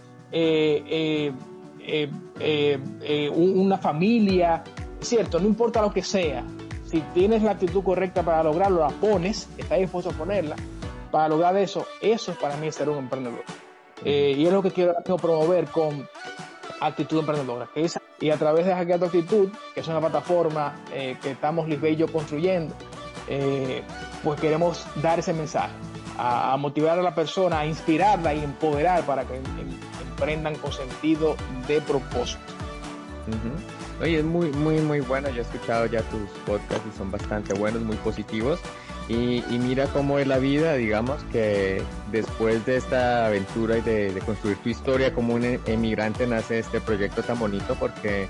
[3.36, 4.64] una familia,
[5.00, 6.44] cierto, no importa lo que sea,
[6.90, 10.56] si tienes la actitud correcta para lograrlo, la pones, estás dispuesto a ponerla,
[11.12, 13.44] para lograr eso, eso es para mí ser un emprendedor.
[14.04, 16.08] Eh, y es lo que quiero, promover con
[16.80, 17.70] actitud emprendedora.
[17.74, 17.88] Que
[18.20, 21.80] y a través de Hackear tu Actitud, que es una plataforma eh, que estamos Liz
[21.84, 22.74] y yo construyendo,
[23.28, 23.84] eh,
[24.24, 25.74] pues queremos dar ese mensaje,
[26.18, 30.72] a, motivar a la persona, a inspirarla y empoderar para que em, em, emprendan con
[30.72, 31.36] sentido
[31.68, 32.42] de propósito.
[34.02, 35.30] Oye, es muy, muy, muy bueno.
[35.30, 38.60] Yo he escuchado ya tus podcasts y son bastante buenos, muy positivos.
[39.10, 41.82] Y, mira cómo es la vida, digamos que
[42.12, 47.24] después de esta aventura y de, construir tu historia como un emigrante nace este proyecto
[47.24, 48.28] tan bonito porque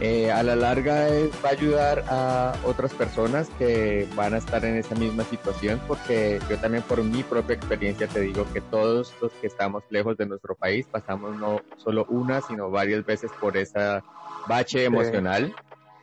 [0.00, 1.06] eh, a la larga
[1.44, 6.40] va a ayudar a otras personas que van a estar en esa misma situación porque
[6.48, 10.26] yo también por mi propia experiencia te digo que todos los que estamos lejos de
[10.26, 14.02] nuestro país pasamos no solo una sino varias veces por esa
[14.48, 15.54] bache emocional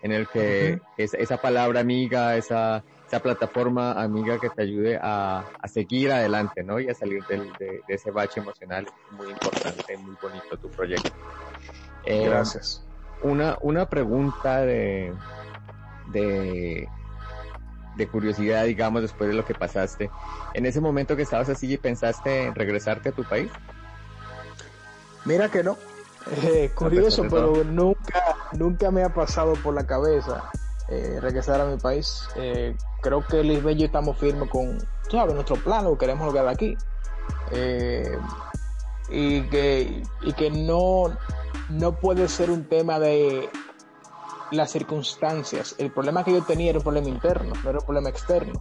[0.02, 5.68] en el que esa palabra amiga, esa, esa plataforma amiga que te ayude a, a
[5.68, 6.80] seguir adelante, ¿no?
[6.80, 8.88] Y a salir del, de, ese bache emocional.
[9.12, 11.12] Muy importante, muy bonito tu proyecto.
[12.06, 12.84] Eh, Gracias.
[13.24, 15.14] Una, una pregunta de,
[16.12, 16.88] de,
[17.96, 20.10] de curiosidad, digamos, después de lo que pasaste.
[20.54, 23.52] En ese momento que estabas así, ¿pensaste en regresarte a tu país?
[25.26, 25.78] Mira que no.
[26.44, 30.52] Eh, curioso, pero nunca, nunca me ha pasado por la cabeza
[30.92, 32.28] eh, regresar a mi país.
[32.36, 34.78] Eh, creo que Liz y yo estamos firmes con,
[35.10, 36.78] sabes, nuestro plano, queremos lograr aquí.
[37.52, 38.18] Eh,
[39.10, 41.16] y que, y que no,
[41.72, 43.50] no puede ser un tema de
[44.52, 45.76] las circunstancias.
[45.78, 48.54] El problema que yo tenía era un problema interno, no era un problema externo.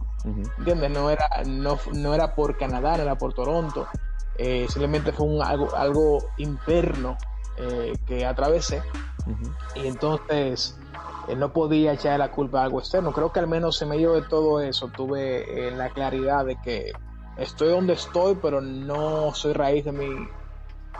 [0.57, 0.89] ¿Entiendes?
[0.91, 3.87] No era, no, no era por Canadá, no era por Toronto.
[4.37, 7.17] simplemente fue un, algo, algo interno
[7.57, 8.81] eh, que atravesé.
[9.75, 10.77] Y entonces
[11.27, 13.11] eh, no podía echar la culpa a algo externo.
[13.11, 16.91] Creo que al menos en medio de todo eso tuve eh, la claridad de que
[17.37, 20.27] estoy donde estoy, pero no soy raíz de mi,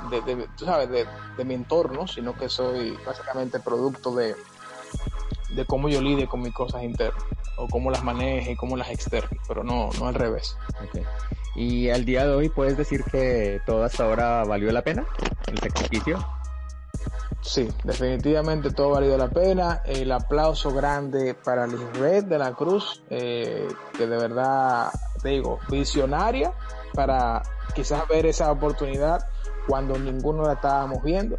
[0.09, 4.35] de, tú sabes, de, mi entorno, sino que soy básicamente producto de,
[5.55, 7.23] de cómo yo lidio con mis cosas internas,
[7.57, 10.55] o cómo las maneje y cómo las externo, pero no, no al revés.
[11.55, 15.05] Y al día de hoy puedes decir que todo hasta ahora valió la pena,
[15.47, 16.25] el sacrificio.
[17.41, 19.81] Sí, definitivamente todo ha valido la pena.
[19.85, 24.91] El aplauso grande para Red de la Cruz, eh, que de verdad,
[25.23, 26.53] digo, visionaria
[26.93, 27.41] para
[27.73, 29.25] quizás ver esa oportunidad
[29.67, 31.37] cuando ninguno la estábamos viendo.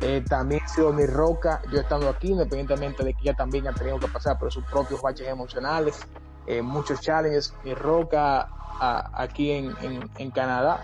[0.00, 0.62] Eh, también
[0.94, 4.52] mi roca, yo estando aquí, independientemente de que ella también ha tenido que pasar por
[4.52, 5.98] sus propios baches emocionales,
[6.46, 8.48] eh, muchos challenges, mi roca
[8.80, 9.74] aquí en,
[10.16, 10.80] en Canadá.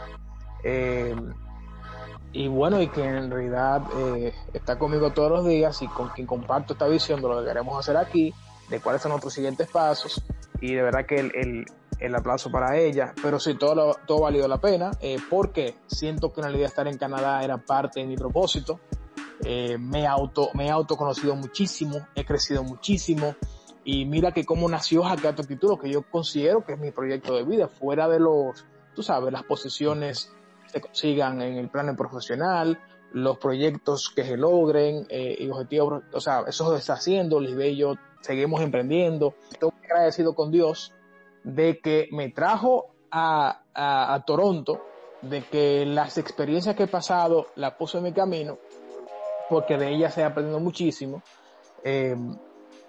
[0.65, 1.15] Eh,
[2.33, 6.27] y bueno, y que en realidad eh, está conmigo todos los días y con quien
[6.27, 8.35] comparto esta visión de lo que queremos hacer aquí,
[8.69, 10.21] de cuáles son nuestros siguientes pasos
[10.65, 11.67] y de verdad que el,
[12.01, 16.41] el, aplauso para ella, pero sí, todo, todo valido la pena, eh, porque siento que
[16.41, 18.81] en realidad estar en Canadá era parte de mi propósito,
[19.45, 23.37] eh, me, auto, me he autoconocido muchísimo, he crecido muchísimo,
[23.85, 27.37] y mira que cómo nació Hackear tu Título, que yo considero que es mi proyecto
[27.37, 30.33] de vida, fuera de los, tú sabes, las posiciones
[30.65, 32.81] se consigan en el plano profesional,
[33.13, 38.63] los proyectos que se logren eh, y objetivos, o sea, eso se y yo seguimos
[38.63, 39.35] emprendiendo.
[39.53, 40.93] Estoy muy agradecido con Dios
[41.43, 44.81] de que me trajo a, a, Toronto,
[45.21, 48.59] de que las experiencias que he pasado las puso en mi camino,
[49.51, 51.23] porque de ellas he aprendido muchísimo.
[51.85, 52.17] Eh,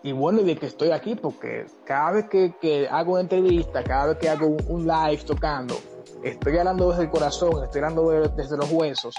[0.04, 4.08] y bueno, de que estoy aquí, porque cada vez que, que hago una entrevista, cada
[4.08, 5.76] vez que hago un live tocando,
[6.24, 9.16] estoy hablando desde el corazón, estoy hablando desde los huesos,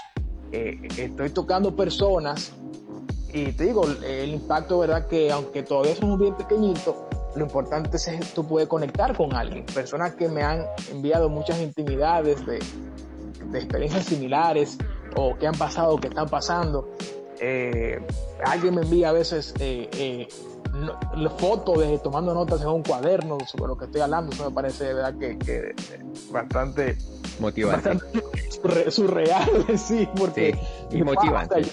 [0.51, 2.53] eh, estoy tocando personas
[3.33, 5.07] y te digo, el impacto, ¿verdad?
[5.07, 6.95] Que aunque todavía somos bien pequeñitos,
[7.35, 9.65] lo importante es que tú puedes conectar con alguien.
[9.65, 12.59] Personas que me han enviado muchas intimidades de,
[13.51, 14.77] de experiencias similares
[15.15, 16.89] o que han pasado, que están pasando.
[17.39, 17.99] Eh,
[18.43, 20.27] alguien me envía a veces eh, eh
[21.37, 24.33] fotos de tomando notas en un cuaderno sobre lo que estoy hablando.
[24.33, 25.73] Eso me parece de verdad que,
[26.31, 26.97] bastante
[27.39, 27.97] motivante.
[28.89, 30.57] surreal, sí, porque.
[30.91, 31.63] y motivante.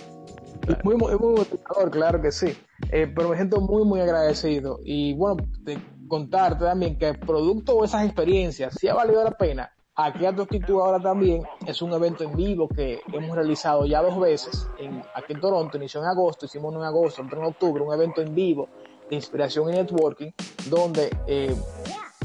[0.82, 2.56] Muy, muy, motivador, claro que sí.
[2.90, 4.80] Eh, pero me siento muy, muy agradecido.
[4.84, 9.74] Y bueno, de contarte también que producto de esas experiencias, si ha valido la pena
[9.96, 14.02] Aquí a tu actitud ahora también es un evento en vivo que hemos realizado ya
[14.02, 14.66] dos veces.
[14.76, 17.94] En, aquí en Toronto, inició en agosto, hicimos uno en agosto, otro en octubre, un
[17.94, 18.68] evento en vivo
[19.08, 20.32] de inspiración y networking,
[20.68, 21.54] donde eh,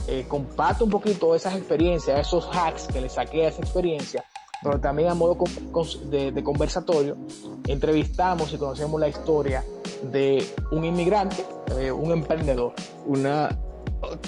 [0.07, 4.25] eh, comparto un poquito esas experiencias, esos hacks que le saqué esa experiencia,
[4.61, 5.37] pero también a modo
[6.09, 7.17] de, conversatorio,
[7.67, 9.63] entrevistamos y conocemos la historia
[10.11, 11.45] de un inmigrante,
[11.79, 12.73] eh, un emprendedor.
[13.05, 13.57] Una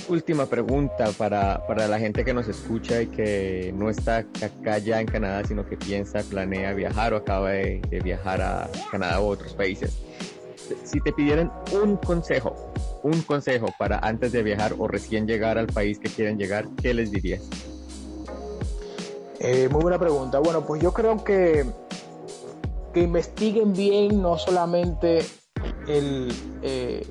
[0.09, 4.99] última pregunta para, para, la gente que nos escucha y que no está acá ya
[4.99, 9.25] en Canadá, sino que piensa, planea viajar o acaba de, de viajar a Canadá u
[9.25, 10.01] otros países
[10.83, 12.55] si te pidieran un consejo,
[13.03, 16.93] un consejo para antes de viajar o recién llegar al país que quieren llegar, ¿qué
[16.93, 17.41] les dirías?
[19.43, 20.37] Eh, muy buena pregunta.
[20.37, 21.65] Bueno, pues yo creo que,
[22.93, 25.25] que investiguen bien no solamente
[25.87, 27.07] el, eh,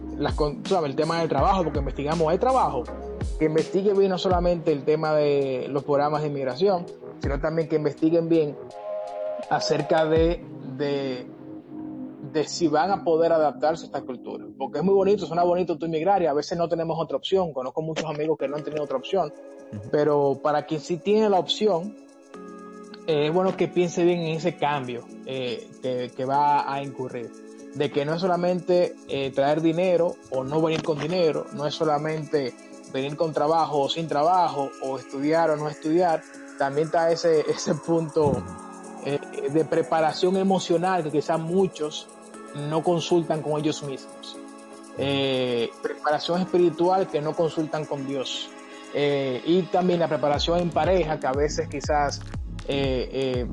[0.84, 2.84] el tema del trabajo, porque investigamos, hay trabajo,
[3.36, 6.86] que investiguen bien no solamente el tema de los programas de inmigración,
[7.20, 8.56] sino también que investiguen bien
[9.50, 11.26] acerca de, de
[12.32, 14.46] de si van a poder adaptarse a esta cultura.
[14.56, 17.52] Porque es muy bonito, suena bonito tu inmigrar y a veces no tenemos otra opción.
[17.52, 19.32] Conozco muchos amigos que no han tenido otra opción.
[19.90, 21.96] Pero para quien sí tiene la opción,
[23.06, 25.68] es bueno que piense bien en ese cambio eh,
[26.16, 27.30] que, va a incurrir.
[27.74, 31.74] De que no es solamente eh, traer dinero o no venir con dinero, no es
[31.74, 32.54] solamente
[32.92, 36.22] venir con trabajo o sin trabajo, o estudiar o no estudiar.
[36.58, 38.42] También está ese, ese punto
[39.02, 42.06] de preparación emocional que quizás muchos
[42.54, 44.36] no consultan con ellos mismos.
[44.98, 48.50] Eh, preparación espiritual que no consultan con Dios.
[48.92, 52.20] Eh, y también la preparación en pareja, que a veces quizás
[52.68, 53.46] eh,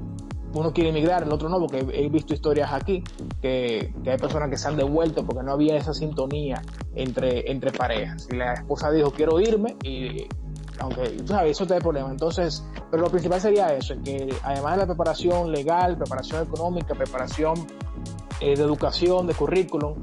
[0.54, 3.04] uno quiere emigrar, el otro no, porque he, visto historias aquí
[3.42, 6.62] que, hay personas que se han devuelto porque no había esa sintonía
[6.96, 8.28] entre, entre parejas.
[8.32, 10.28] Y la esposa dijo, quiero irme, y
[10.80, 12.10] aunque tú sabes, eso te da problema.
[12.10, 17.68] Entonces, pero lo principal sería eso, que además de la preparación legal, preparación económica, preparación
[18.40, 19.96] eh, de educación, de currículum,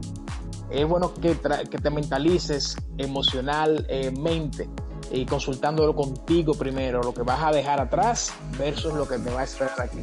[0.71, 1.37] es bueno que,
[1.71, 4.69] que te mentalices emocionalmente
[5.11, 9.41] y consultándolo contigo primero, lo que vas a dejar atrás versus lo que te va
[9.41, 10.01] a esperar aquí.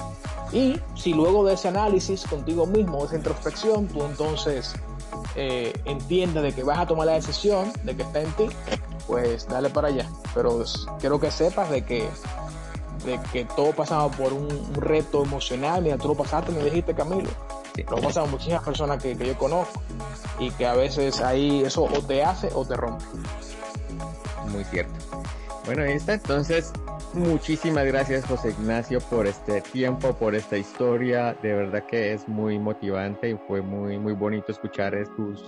[0.52, 4.74] Y si luego de ese análisis contigo mismo, esa introspección, tú entonces
[5.36, 8.48] eh, entiendes de que vas a tomar la decisión, de que está en ti,
[9.08, 10.10] pues dale para allá.
[10.34, 10.64] Pero
[11.00, 12.08] quiero que sepas de que
[13.06, 17.30] de que todo pasaba por un, reto emocional, mira, tú lo pasaste, me dijiste Camilo,
[17.90, 19.82] lo pasan muchísimas personas que, yo conozco
[20.40, 23.04] y que a veces ahí eso o te hace o te rompe.
[24.52, 24.94] Muy cierto.
[25.66, 26.14] Bueno, ahí está.
[26.14, 26.74] Entonces,
[27.14, 31.36] muchísimas gracias José Ignacio por este tiempo, por esta historia.
[31.42, 35.44] De verdad que es muy motivante y fue muy, muy bonito escuchar tus,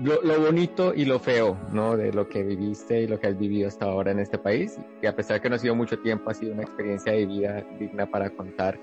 [0.00, 1.96] lo, lo, bonito y lo feo, ¿no?
[1.96, 4.78] De lo que viviste y lo que has vivido hasta ahora en este país.
[5.02, 7.64] Y a pesar que no ha sido mucho tiempo, ha sido una experiencia de vida
[7.78, 8.78] digna para contar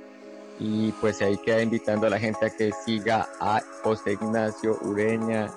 [0.59, 5.47] y pues ahí queda invitando a la gente a que siga a José Ignacio Ureña,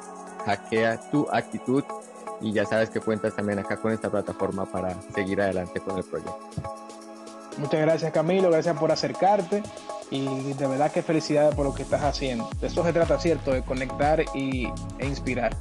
[0.45, 1.85] hackea tu actitud
[2.41, 6.05] y ya sabes que cuentas también acá con esta plataforma para seguir adelante con el
[6.05, 6.39] proyecto.
[7.59, 9.63] Muchas gracias Camilo, gracias por acercarte
[10.11, 12.49] y de verdad que felicidades por lo que estás haciendo.
[12.61, 13.53] De eso se trata, ¿cierto?
[13.53, 15.53] De conectar y, e inspirar.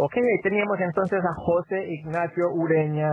[0.00, 3.10] Ok, ahí teníamos entonces a José Ignacio Ureña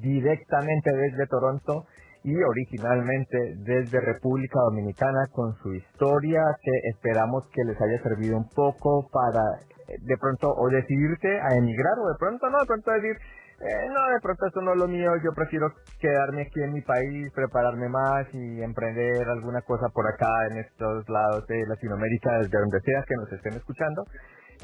[0.00, 1.86] directamente desde Toronto
[2.26, 8.48] y originalmente desde República Dominicana con su historia que esperamos que les haya servido un
[8.50, 9.40] poco para
[9.86, 13.14] eh, de pronto o decidirse a emigrar o de pronto no, de pronto decir,
[13.62, 16.82] eh, no, de pronto esto no es lo mío, yo prefiero quedarme aquí en mi
[16.82, 22.58] país, prepararme más y emprender alguna cosa por acá en estos lados de Latinoamérica, desde
[22.58, 24.02] donde sea que nos estén escuchando.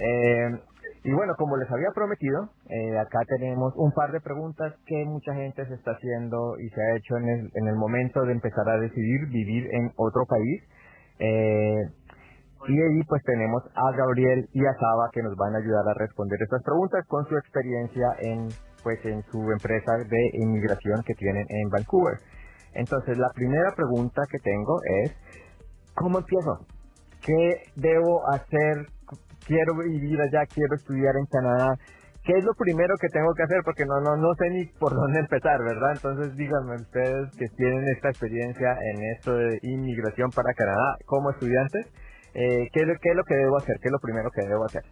[0.03, 0.51] Eh,
[1.05, 5.35] y bueno, como les había prometido, eh, acá tenemos un par de preguntas que mucha
[5.35, 8.69] gente se está haciendo y se ha hecho en el, en el momento de empezar
[8.69, 10.63] a decidir vivir en otro país.
[11.19, 11.83] Eh,
[12.69, 15.95] y ahí pues tenemos a Gabriel y a Saba que nos van a ayudar a
[15.95, 18.49] responder estas preguntas con su experiencia en
[18.85, 22.19] pues en su empresa de inmigración que tienen en Vancouver.
[22.75, 25.17] Entonces la primera pregunta que tengo es,
[25.95, 26.67] ¿cómo empiezo?
[27.25, 28.87] ¿Qué debo hacer
[29.47, 31.75] quiero vivir allá, quiero estudiar en Canadá,
[32.25, 33.61] ¿qué es lo primero que tengo que hacer?
[33.65, 35.93] Porque no, no, no sé ni por dónde empezar, ¿verdad?
[35.93, 41.87] Entonces díganme ustedes que tienen esta experiencia en esto de inmigración para Canadá como estudiantes,
[42.35, 43.77] eh, ¿qué, ¿qué es lo que debo hacer?
[43.81, 44.83] ¿Qué es lo primero que debo hacer?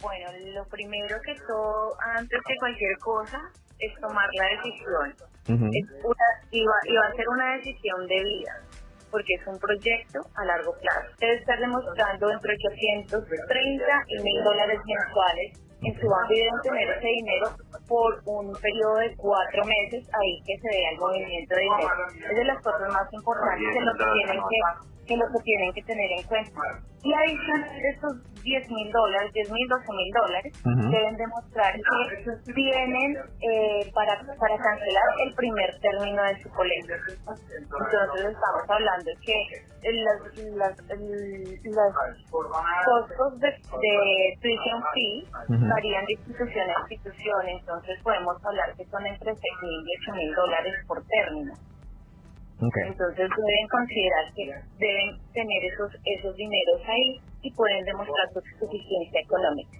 [0.00, 3.40] Bueno, lo primero que todo, antes que cualquier cosa,
[3.80, 5.10] es tomar la decisión.
[5.48, 8.83] es una, y, va, y va a ser una decisión de vida
[9.14, 11.06] porque es un proyecto a largo plazo.
[11.22, 13.30] Debe estar demostrando entre 830
[14.10, 15.54] y 1000 dólares mensuales
[15.86, 17.46] en su banco y deben tener ese dinero
[17.86, 21.94] por un periodo de cuatro meses ahí que se vea el movimiento de dinero.
[22.10, 24.58] Es de las cosas más importantes que lo que tienen que
[25.06, 26.60] que lo que tienen que tener en cuenta.
[27.04, 30.52] Y adicional estos 10 mil dólares, 10 mil, 12 mil dólares,
[30.90, 36.94] deben demostrar que tienen eh, para, para cancelar el primer término de su colegio.
[36.96, 39.36] Entonces estamos hablando de que
[39.84, 40.18] las,
[40.56, 41.92] las, los
[42.84, 45.28] costos de, de tuition fee
[45.68, 50.16] varían de institución a institución, entonces podemos hablar que son entre 6 mil y 8
[50.16, 51.52] mil dólares por término.
[52.86, 54.44] Entonces deben considerar que
[54.78, 59.78] deben tener esos esos dineros ahí y pueden demostrar su suficiencia económica.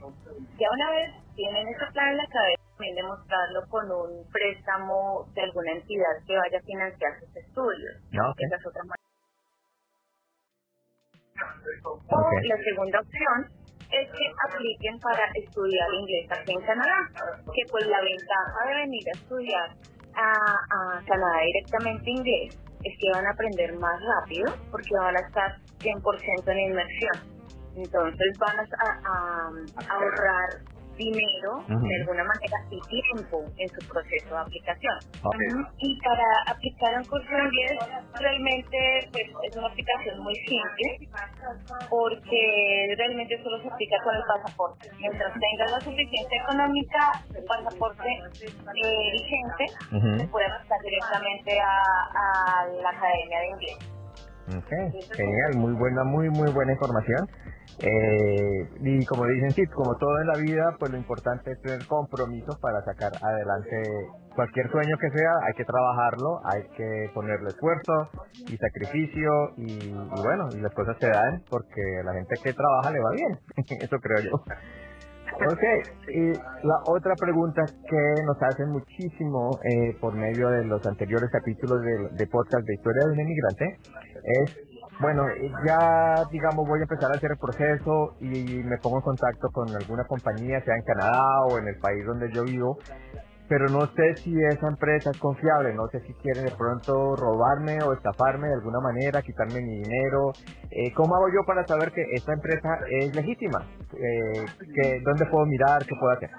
[0.58, 5.42] Ya una vez tienen ese plan en la cabeza, también demostrarlo con un préstamo de
[5.42, 7.94] alguna entidad que vaya a financiar sus estudios.
[8.38, 9.04] Esa es otra manera.
[11.84, 13.38] O la segunda opción
[13.90, 16.98] es que apliquen para estudiar inglés aquí en Canadá,
[17.54, 19.68] que pues la ventaja de venir a estudiar
[20.14, 25.20] a, a Canadá directamente inglés es que van a aprender más rápido porque van a
[25.20, 27.34] estar 100% en inmersión.
[27.76, 29.50] Entonces van a,
[29.88, 30.48] ahorrar
[30.96, 34.96] dinero de alguna manera y tiempo en su proceso de aplicación.
[35.78, 37.78] Y para aplicar un curso de inglés
[38.20, 38.78] realmente
[39.12, 40.86] pues, es una aplicación muy simple
[41.90, 44.88] porque realmente solo se aplica con el pasaporte.
[44.98, 47.00] Mientras tengas la suficiente económica,
[47.34, 49.64] el pasaporte eh, vigente,
[50.18, 51.78] se puede pasar directamente a,
[52.14, 53.93] a la academia de inglés.
[54.46, 54.70] Ok,
[55.16, 57.28] genial, muy buena, muy, muy buena información.
[57.78, 61.84] Eh, y como dicen, sí, como todo en la vida, pues lo importante es tener
[61.86, 63.76] compromisos para sacar adelante
[64.34, 68.10] cualquier sueño que sea, hay que trabajarlo, hay que ponerle esfuerzo
[68.48, 73.00] y sacrificio y, bueno, y las cosas se dan porque la gente que trabaja le
[73.00, 73.38] va bien,
[73.80, 74.54] eso creo yo.
[75.34, 75.62] Ok,
[76.08, 81.82] y la otra pregunta que nos hacen muchísimo eh, por medio de los anteriores capítulos
[81.82, 83.78] de, de podcast de Historia de un Inmigrante
[84.22, 85.26] es bueno,
[85.66, 89.68] ya digamos voy a empezar a hacer el proceso y me pongo en contacto con
[89.74, 92.78] alguna compañía, sea en Canadá o en el país donde yo vivo,
[93.48, 97.78] pero no sé si esa empresa es confiable, no sé si quieren de pronto robarme
[97.82, 100.32] o estafarme de alguna manera, quitarme mi dinero.
[100.70, 103.66] Eh, ¿Cómo hago yo para saber que esta empresa es legítima?
[103.92, 105.84] Eh, que, ¿Dónde puedo mirar?
[105.86, 106.30] ¿Qué puedo hacer?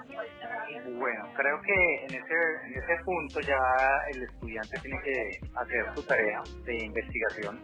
[0.98, 2.34] Bueno, creo que en ese,
[2.66, 3.58] en ese punto ya
[4.14, 7.60] el estudiante tiene que hacer su tarea de investigación.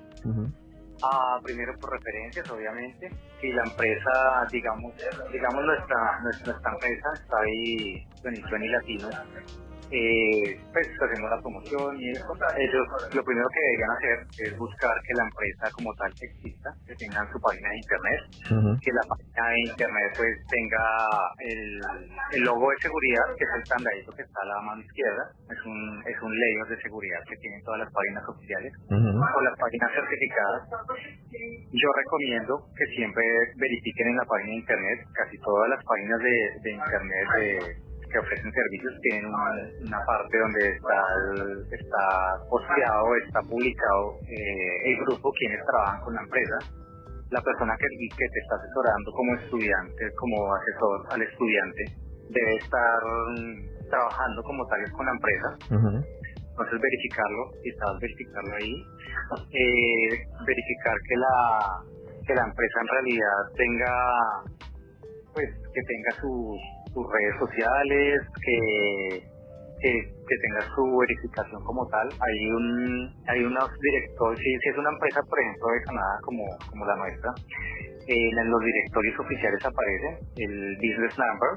[1.04, 3.10] Ah, primero por referencias, obviamente.
[3.40, 4.94] Si la empresa, digamos,
[5.32, 9.14] digamos nuestra nuestra, empresa está ahí, Venezuela y Latinos,
[9.92, 14.16] eh, pues haciendo la promoción y eso, ellos lo primero que deberían hacer
[14.48, 18.20] es buscar que la empresa como tal exista, que tengan su página de internet,
[18.80, 20.84] que la página de internet pues tenga
[21.44, 25.60] el, logo de seguridad, que es el estandadito que está a la mano izquierda, es
[25.68, 29.90] un, es un layer de seguridad que tienen todas las páginas oficiales, o las páginas
[29.92, 30.62] certificadas.
[31.68, 33.24] Yo recomiendo que siempre
[33.60, 38.18] verifiquen en la página de internet, casi todas las páginas de, de internet de que
[38.18, 41.00] ofrecen servicios tienen una, parte donde está
[41.72, 42.04] está
[42.48, 46.58] posteado, está publicado eh, el grupo quienes trabajan con la empresa,
[47.30, 51.82] la persona que, que te está asesorando como estudiante, como asesor al estudiante,
[52.28, 53.00] debe estar
[53.32, 55.48] mm, trabajando como tal con la empresa.
[56.52, 58.74] Entonces verificarlo, estás verificarlo ahí,
[59.56, 60.12] eh,
[60.46, 61.36] verificar que la
[62.26, 63.94] que la empresa en realidad tenga
[65.32, 66.60] pues que tenga sus
[66.92, 69.32] sus redes sociales, que,
[69.80, 72.08] que, tenga su verificación como tal.
[72.08, 76.86] Hay un hay unos directores, si, es una empresa, por ejemplo, de Canadá como, como
[76.86, 77.30] la nuestra,
[78.06, 81.52] en los directorios oficiales aparece el business number.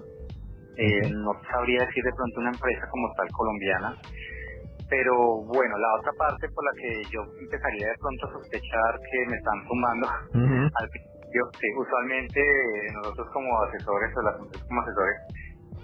[0.77, 3.95] Eh, no sabría decir de pronto una empresa como tal colombiana,
[4.89, 5.15] pero
[5.47, 9.37] bueno, la otra parte por la que yo empezaría de pronto a sospechar que me
[9.37, 10.05] están sumando
[10.75, 10.87] al
[11.59, 12.41] sí, usualmente
[12.93, 15.17] nosotros como asesores o las empresas como asesores,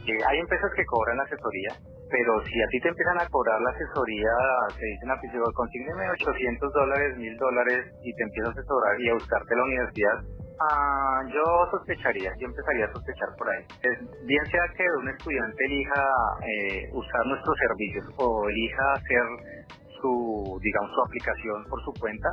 [0.08, 1.72] eh, hay empresas que cobran asesoría,
[2.10, 4.34] pero si a ti te empiezan a cobrar la asesoría,
[4.78, 9.10] te dicen a ti, consígueme 800 dólares, 1000 dólares y te empiezas a asesorar y
[9.10, 10.18] a buscarte la universidad,
[10.60, 13.64] ah, yo sospecharía, yo empezaría a sospechar por ahí.
[14.26, 16.04] Bien sea que un estudiante elija
[16.42, 19.24] eh, usar nuestros servicios o elija hacer
[20.02, 22.30] su, digamos, su aplicación por su cuenta,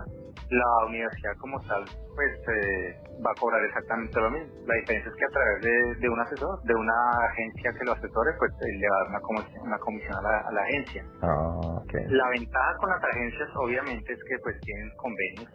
[0.51, 1.85] la universidad como tal,
[2.17, 4.53] pues eh, va a cobrar exactamente lo mismo.
[4.67, 6.99] La diferencia es que a través de, un asesor, de una
[7.31, 10.63] agencia que lo asesore, pues le va a dar una comisión, una comisión a, la,
[10.63, 11.05] agencia.
[11.23, 15.51] Ah, la ventaja con las agencias, obviamente, es que pues tienen convenios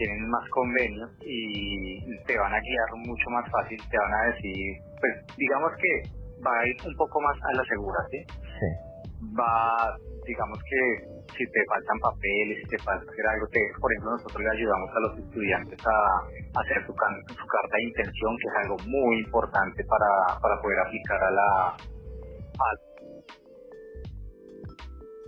[0.00, 4.78] tienen más convenios y te van a guiar mucho más fácil, te van a decir,
[4.98, 5.92] pues digamos que
[6.40, 8.18] va a ir un poco más a la segura, ¿sí?
[8.32, 9.28] Sí.
[9.38, 9.94] Va,
[10.26, 14.42] digamos que si te faltan papeles, si te falta hacer algo, te, por ejemplo, nosotros
[14.42, 15.96] le ayudamos a los estudiantes a,
[16.60, 21.22] hacer su, su, carta de intención, que es algo muy importante para, para poder aplicar
[21.22, 21.48] a la...
[21.74, 22.66] A,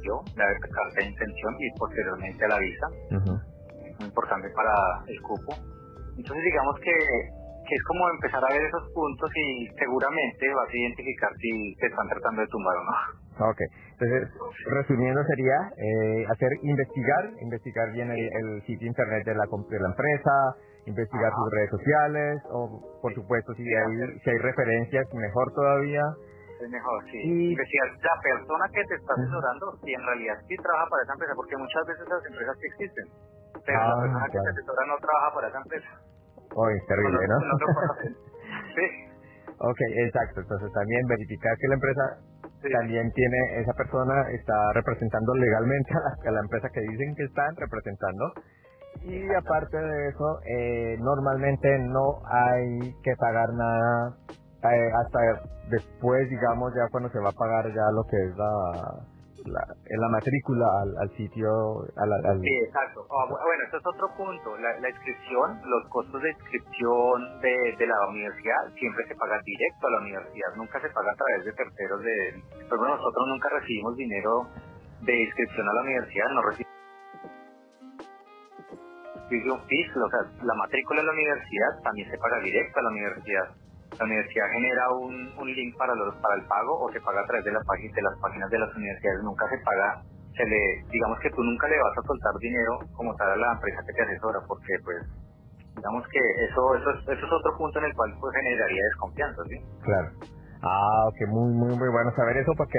[0.03, 2.87] yo, la carta de intención y posteriormente a la visa.
[3.87, 4.75] Es muy importante para
[5.07, 5.55] el cupo.
[6.19, 10.77] Entonces digamos que, que es como empezar a ver esos puntos y seguramente vas a
[10.77, 13.23] identificar si te están tratando de tumbar o no.
[13.49, 13.61] Ok,
[14.03, 14.29] entonces
[14.67, 20.35] resumiendo sería eh, hacer investigar, investigar bien el, sitio internet de la, de la empresa,
[20.87, 26.03] investigar sus redes sociales o por supuesto si hay, si hay referencias mejor todavía
[26.63, 27.19] es mejor, sí.
[27.19, 27.51] Y...
[27.51, 31.33] Investigar la persona que te está asesorando, si en realidad sí trabaja para esa empresa,
[31.35, 33.07] porque muchas veces las empresas sí existen,
[33.67, 35.91] pero la ah, persona que te asesora no trabaja para esa empresa.
[36.55, 37.39] Uy, terrible, ¿no?
[38.79, 38.87] sí.
[39.59, 40.41] Ok, exacto.
[40.41, 42.05] Entonces también verificar que la empresa
[42.71, 47.25] también tiene, esa persona está representando legalmente a la, a la empresa que dicen que
[47.25, 48.33] están representando.
[49.03, 54.17] Y aparte de eso, eh, normalmente no hay que pagar nada
[54.71, 55.19] eh, hasta
[55.71, 60.09] después, digamos, ya cuando se va a pagar ya lo que es la, la, la
[60.09, 60.67] matrícula
[61.01, 61.51] al, sitio.
[61.97, 63.07] Al, Sí, exacto.
[63.11, 64.57] Ah, bueno, eso es otro punto.
[64.59, 69.91] La, inscripción, los costos de inscripción de, de, la universidad siempre se pagan directo a
[69.91, 72.03] la universidad, nunca se paga a través de terceros.
[72.03, 74.47] De, pues nosotros nunca recibimos dinero
[75.03, 76.73] de inscripción a la universidad, no recibimos
[79.33, 83.62] o sea, la matrícula de la universidad también se paga directo a la universidad
[83.99, 87.27] la universidad genera un, un link para los para el pago o se paga a
[87.27, 90.03] través de, la página, de las páginas de las universidades, nunca se paga,
[90.37, 93.53] se le, digamos que tú nunca le vas a soltar dinero como tal a la
[93.53, 95.01] empresa que te asesora, porque pues
[95.77, 99.43] digamos que eso eso es, eso es otro punto en el cual pues generaría desconfianza,
[99.49, 99.57] ¿sí?
[99.83, 100.09] Claro.
[100.63, 102.79] Ah, ok, muy, muy, muy bueno saber eso porque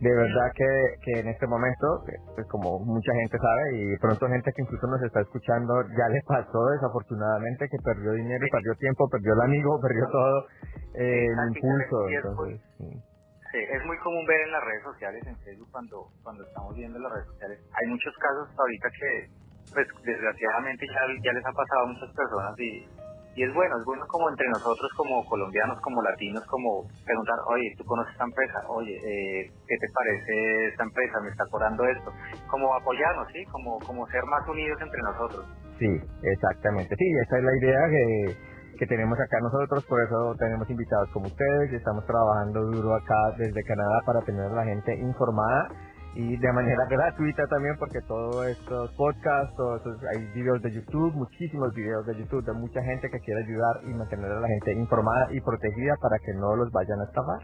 [0.00, 2.04] de verdad que, que en este momento,
[2.34, 6.22] pues como mucha gente sabe y pronto gente que incluso nos está escuchando ya le
[6.22, 10.46] pasó desafortunadamente que perdió dinero, perdió tiempo, perdió el amigo, perdió todo
[10.94, 12.08] eh, el impulso.
[12.08, 13.58] Entonces, sí.
[13.58, 17.12] es muy común ver en las redes sociales, en Facebook, cuando, cuando estamos viendo las
[17.12, 17.58] redes sociales.
[17.74, 19.28] Hay muchos casos ahorita que,
[19.74, 22.88] pues desgraciadamente ya, ya les ha pasado a muchas personas y
[23.34, 27.74] y es bueno, es bueno como entre nosotros, como colombianos, como latinos, como preguntar, oye,
[27.78, 28.58] ¿tú conoces esta empresa?
[28.68, 31.20] Oye, eh, ¿qué te parece esta empresa?
[31.22, 32.10] ¿Me está cobrando esto?
[32.50, 33.44] Como apoyarnos, ¿sí?
[33.52, 35.46] Como, como ser más unidos entre nosotros.
[35.78, 35.90] Sí,
[36.22, 36.94] exactamente.
[36.96, 38.36] Sí, esa es la idea que,
[38.78, 43.36] que tenemos acá nosotros, por eso tenemos invitados como ustedes y estamos trabajando duro acá
[43.38, 45.68] desde Canadá para tener a la gente informada
[46.14, 49.82] y de manera gratuita también porque todos estos podcasts, todos
[50.14, 53.94] hay videos de YouTube, muchísimos videos de YouTube de mucha gente que quiere ayudar y
[53.94, 57.40] mantener a la gente informada y protegida para que no los vayan a estafar.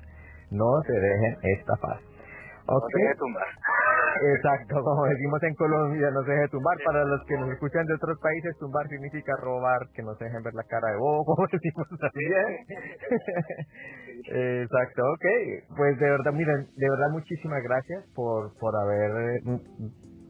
[0.51, 1.99] No se dejen estafar.
[2.67, 3.15] Okay.
[3.19, 3.47] tumbar.
[4.35, 6.77] Exacto, como decimos en Colombia, no se deje tumbar.
[6.85, 10.43] Para los que nos escuchan de otros países, tumbar significa robar, que no se dejen
[10.43, 12.47] ver la cara de bobo, como decimos también.
[14.25, 15.25] Exacto, ok.
[15.77, 19.61] Pues de verdad, miren, de verdad muchísimas gracias por, por haber mm,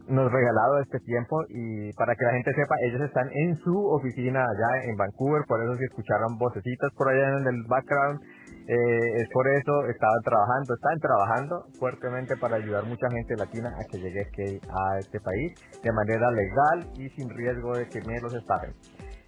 [0.09, 4.41] nos regalado este tiempo y para que la gente sepa, ellos están en su oficina
[4.41, 8.19] allá en Vancouver, por eso si escucharon vocecitas por allá en el background,
[8.67, 13.83] eh, es por eso estaban trabajando, están trabajando fuertemente para ayudar mucha gente latina a
[13.89, 14.21] que llegue
[14.67, 18.71] a este país de manera legal y sin riesgo de que me los estafen.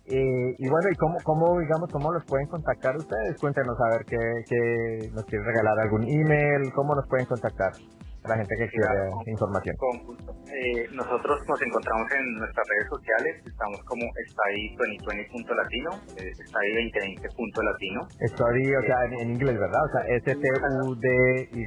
[0.09, 3.39] Eh, y bueno, ¿y cómo, cómo, digamos, cómo los pueden contactar ustedes?
[3.39, 4.17] Cuéntenos a ver qué,
[4.49, 7.71] qué nos quieren regalar algún email, cómo nos pueden contactar
[8.27, 9.75] la gente que quiere información.
[9.77, 10.35] Con gusto.
[10.49, 18.07] Eh, nosotros nos encontramos en nuestras redes sociales, estamos como study2020.latino, eh, study2020.latino.
[18.33, 19.81] Study, o sea, en, en, inglés, ¿verdad?
[19.85, 21.63] O sea, S-T-U-D-Y,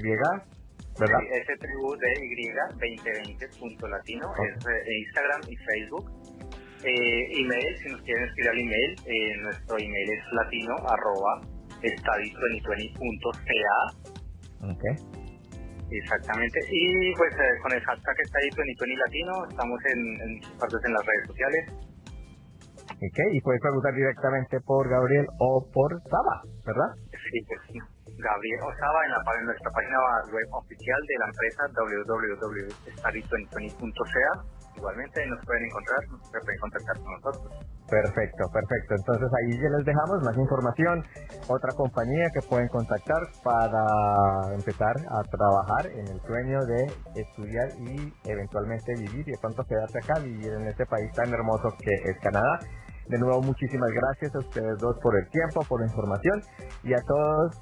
[0.98, 1.22] ¿verdad?
[1.30, 2.42] S-T-U-D-Y
[2.76, 6.10] 2020.latino, es eh, Instagram y Facebook.
[6.82, 11.42] Eh, email, si nos quieren escribir al email, eh, nuestro email es latino arroba
[11.78, 14.02] study2020.ca.
[14.62, 14.94] Okay.
[15.92, 16.60] Exactamente.
[16.70, 20.92] Y pues eh, con el hashtag está ahí Tony Latino, estamos en, en partes en
[20.92, 21.70] las redes sociales.
[23.02, 26.94] Ok, y puedes preguntar directamente por Gabriel o por Saba, ¿verdad?
[27.10, 27.78] Sí, pues sí.
[28.18, 29.98] Gabriel o Saba en, la, en nuestra página
[30.30, 37.52] web oficial de la empresa www.study2020.ca igualmente nos pueden encontrar, nos pueden contactar con nosotros.
[37.88, 38.94] Perfecto, perfecto.
[38.98, 41.04] Entonces ahí ya les dejamos más información.
[41.46, 43.84] Otra compañía que pueden contactar para
[44.54, 46.80] empezar a trabajar en el sueño de
[47.20, 51.68] estudiar y eventualmente vivir y de pronto quedarse acá, vivir en este país tan hermoso
[51.78, 52.58] que es Canadá.
[53.08, 56.42] De nuevo, muchísimas gracias a ustedes dos por el tiempo, por la información
[56.82, 57.60] y a todos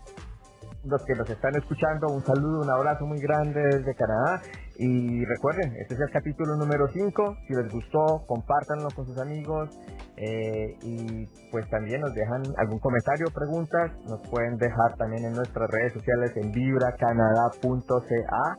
[0.84, 4.42] los que nos están escuchando, un saludo, un abrazo muy grande desde Canadá.
[4.83, 7.37] Y recuerden, este es el capítulo número 5.
[7.47, 9.68] Si les gustó, compártanlo con sus amigos.
[10.16, 13.93] Eh, y pues también nos dejan algún comentario o preguntas.
[14.09, 18.57] Nos pueden dejar también en nuestras redes sociales en vibracanadá.ca.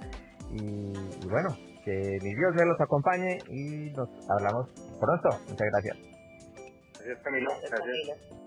[0.52, 1.50] Y, y bueno,
[1.84, 4.70] que mi Dios me los acompañe y nos hablamos
[5.00, 5.30] pronto.
[5.50, 5.98] Muchas gracias.
[7.00, 7.50] Gracias Camilo.
[7.68, 8.41] Gracias.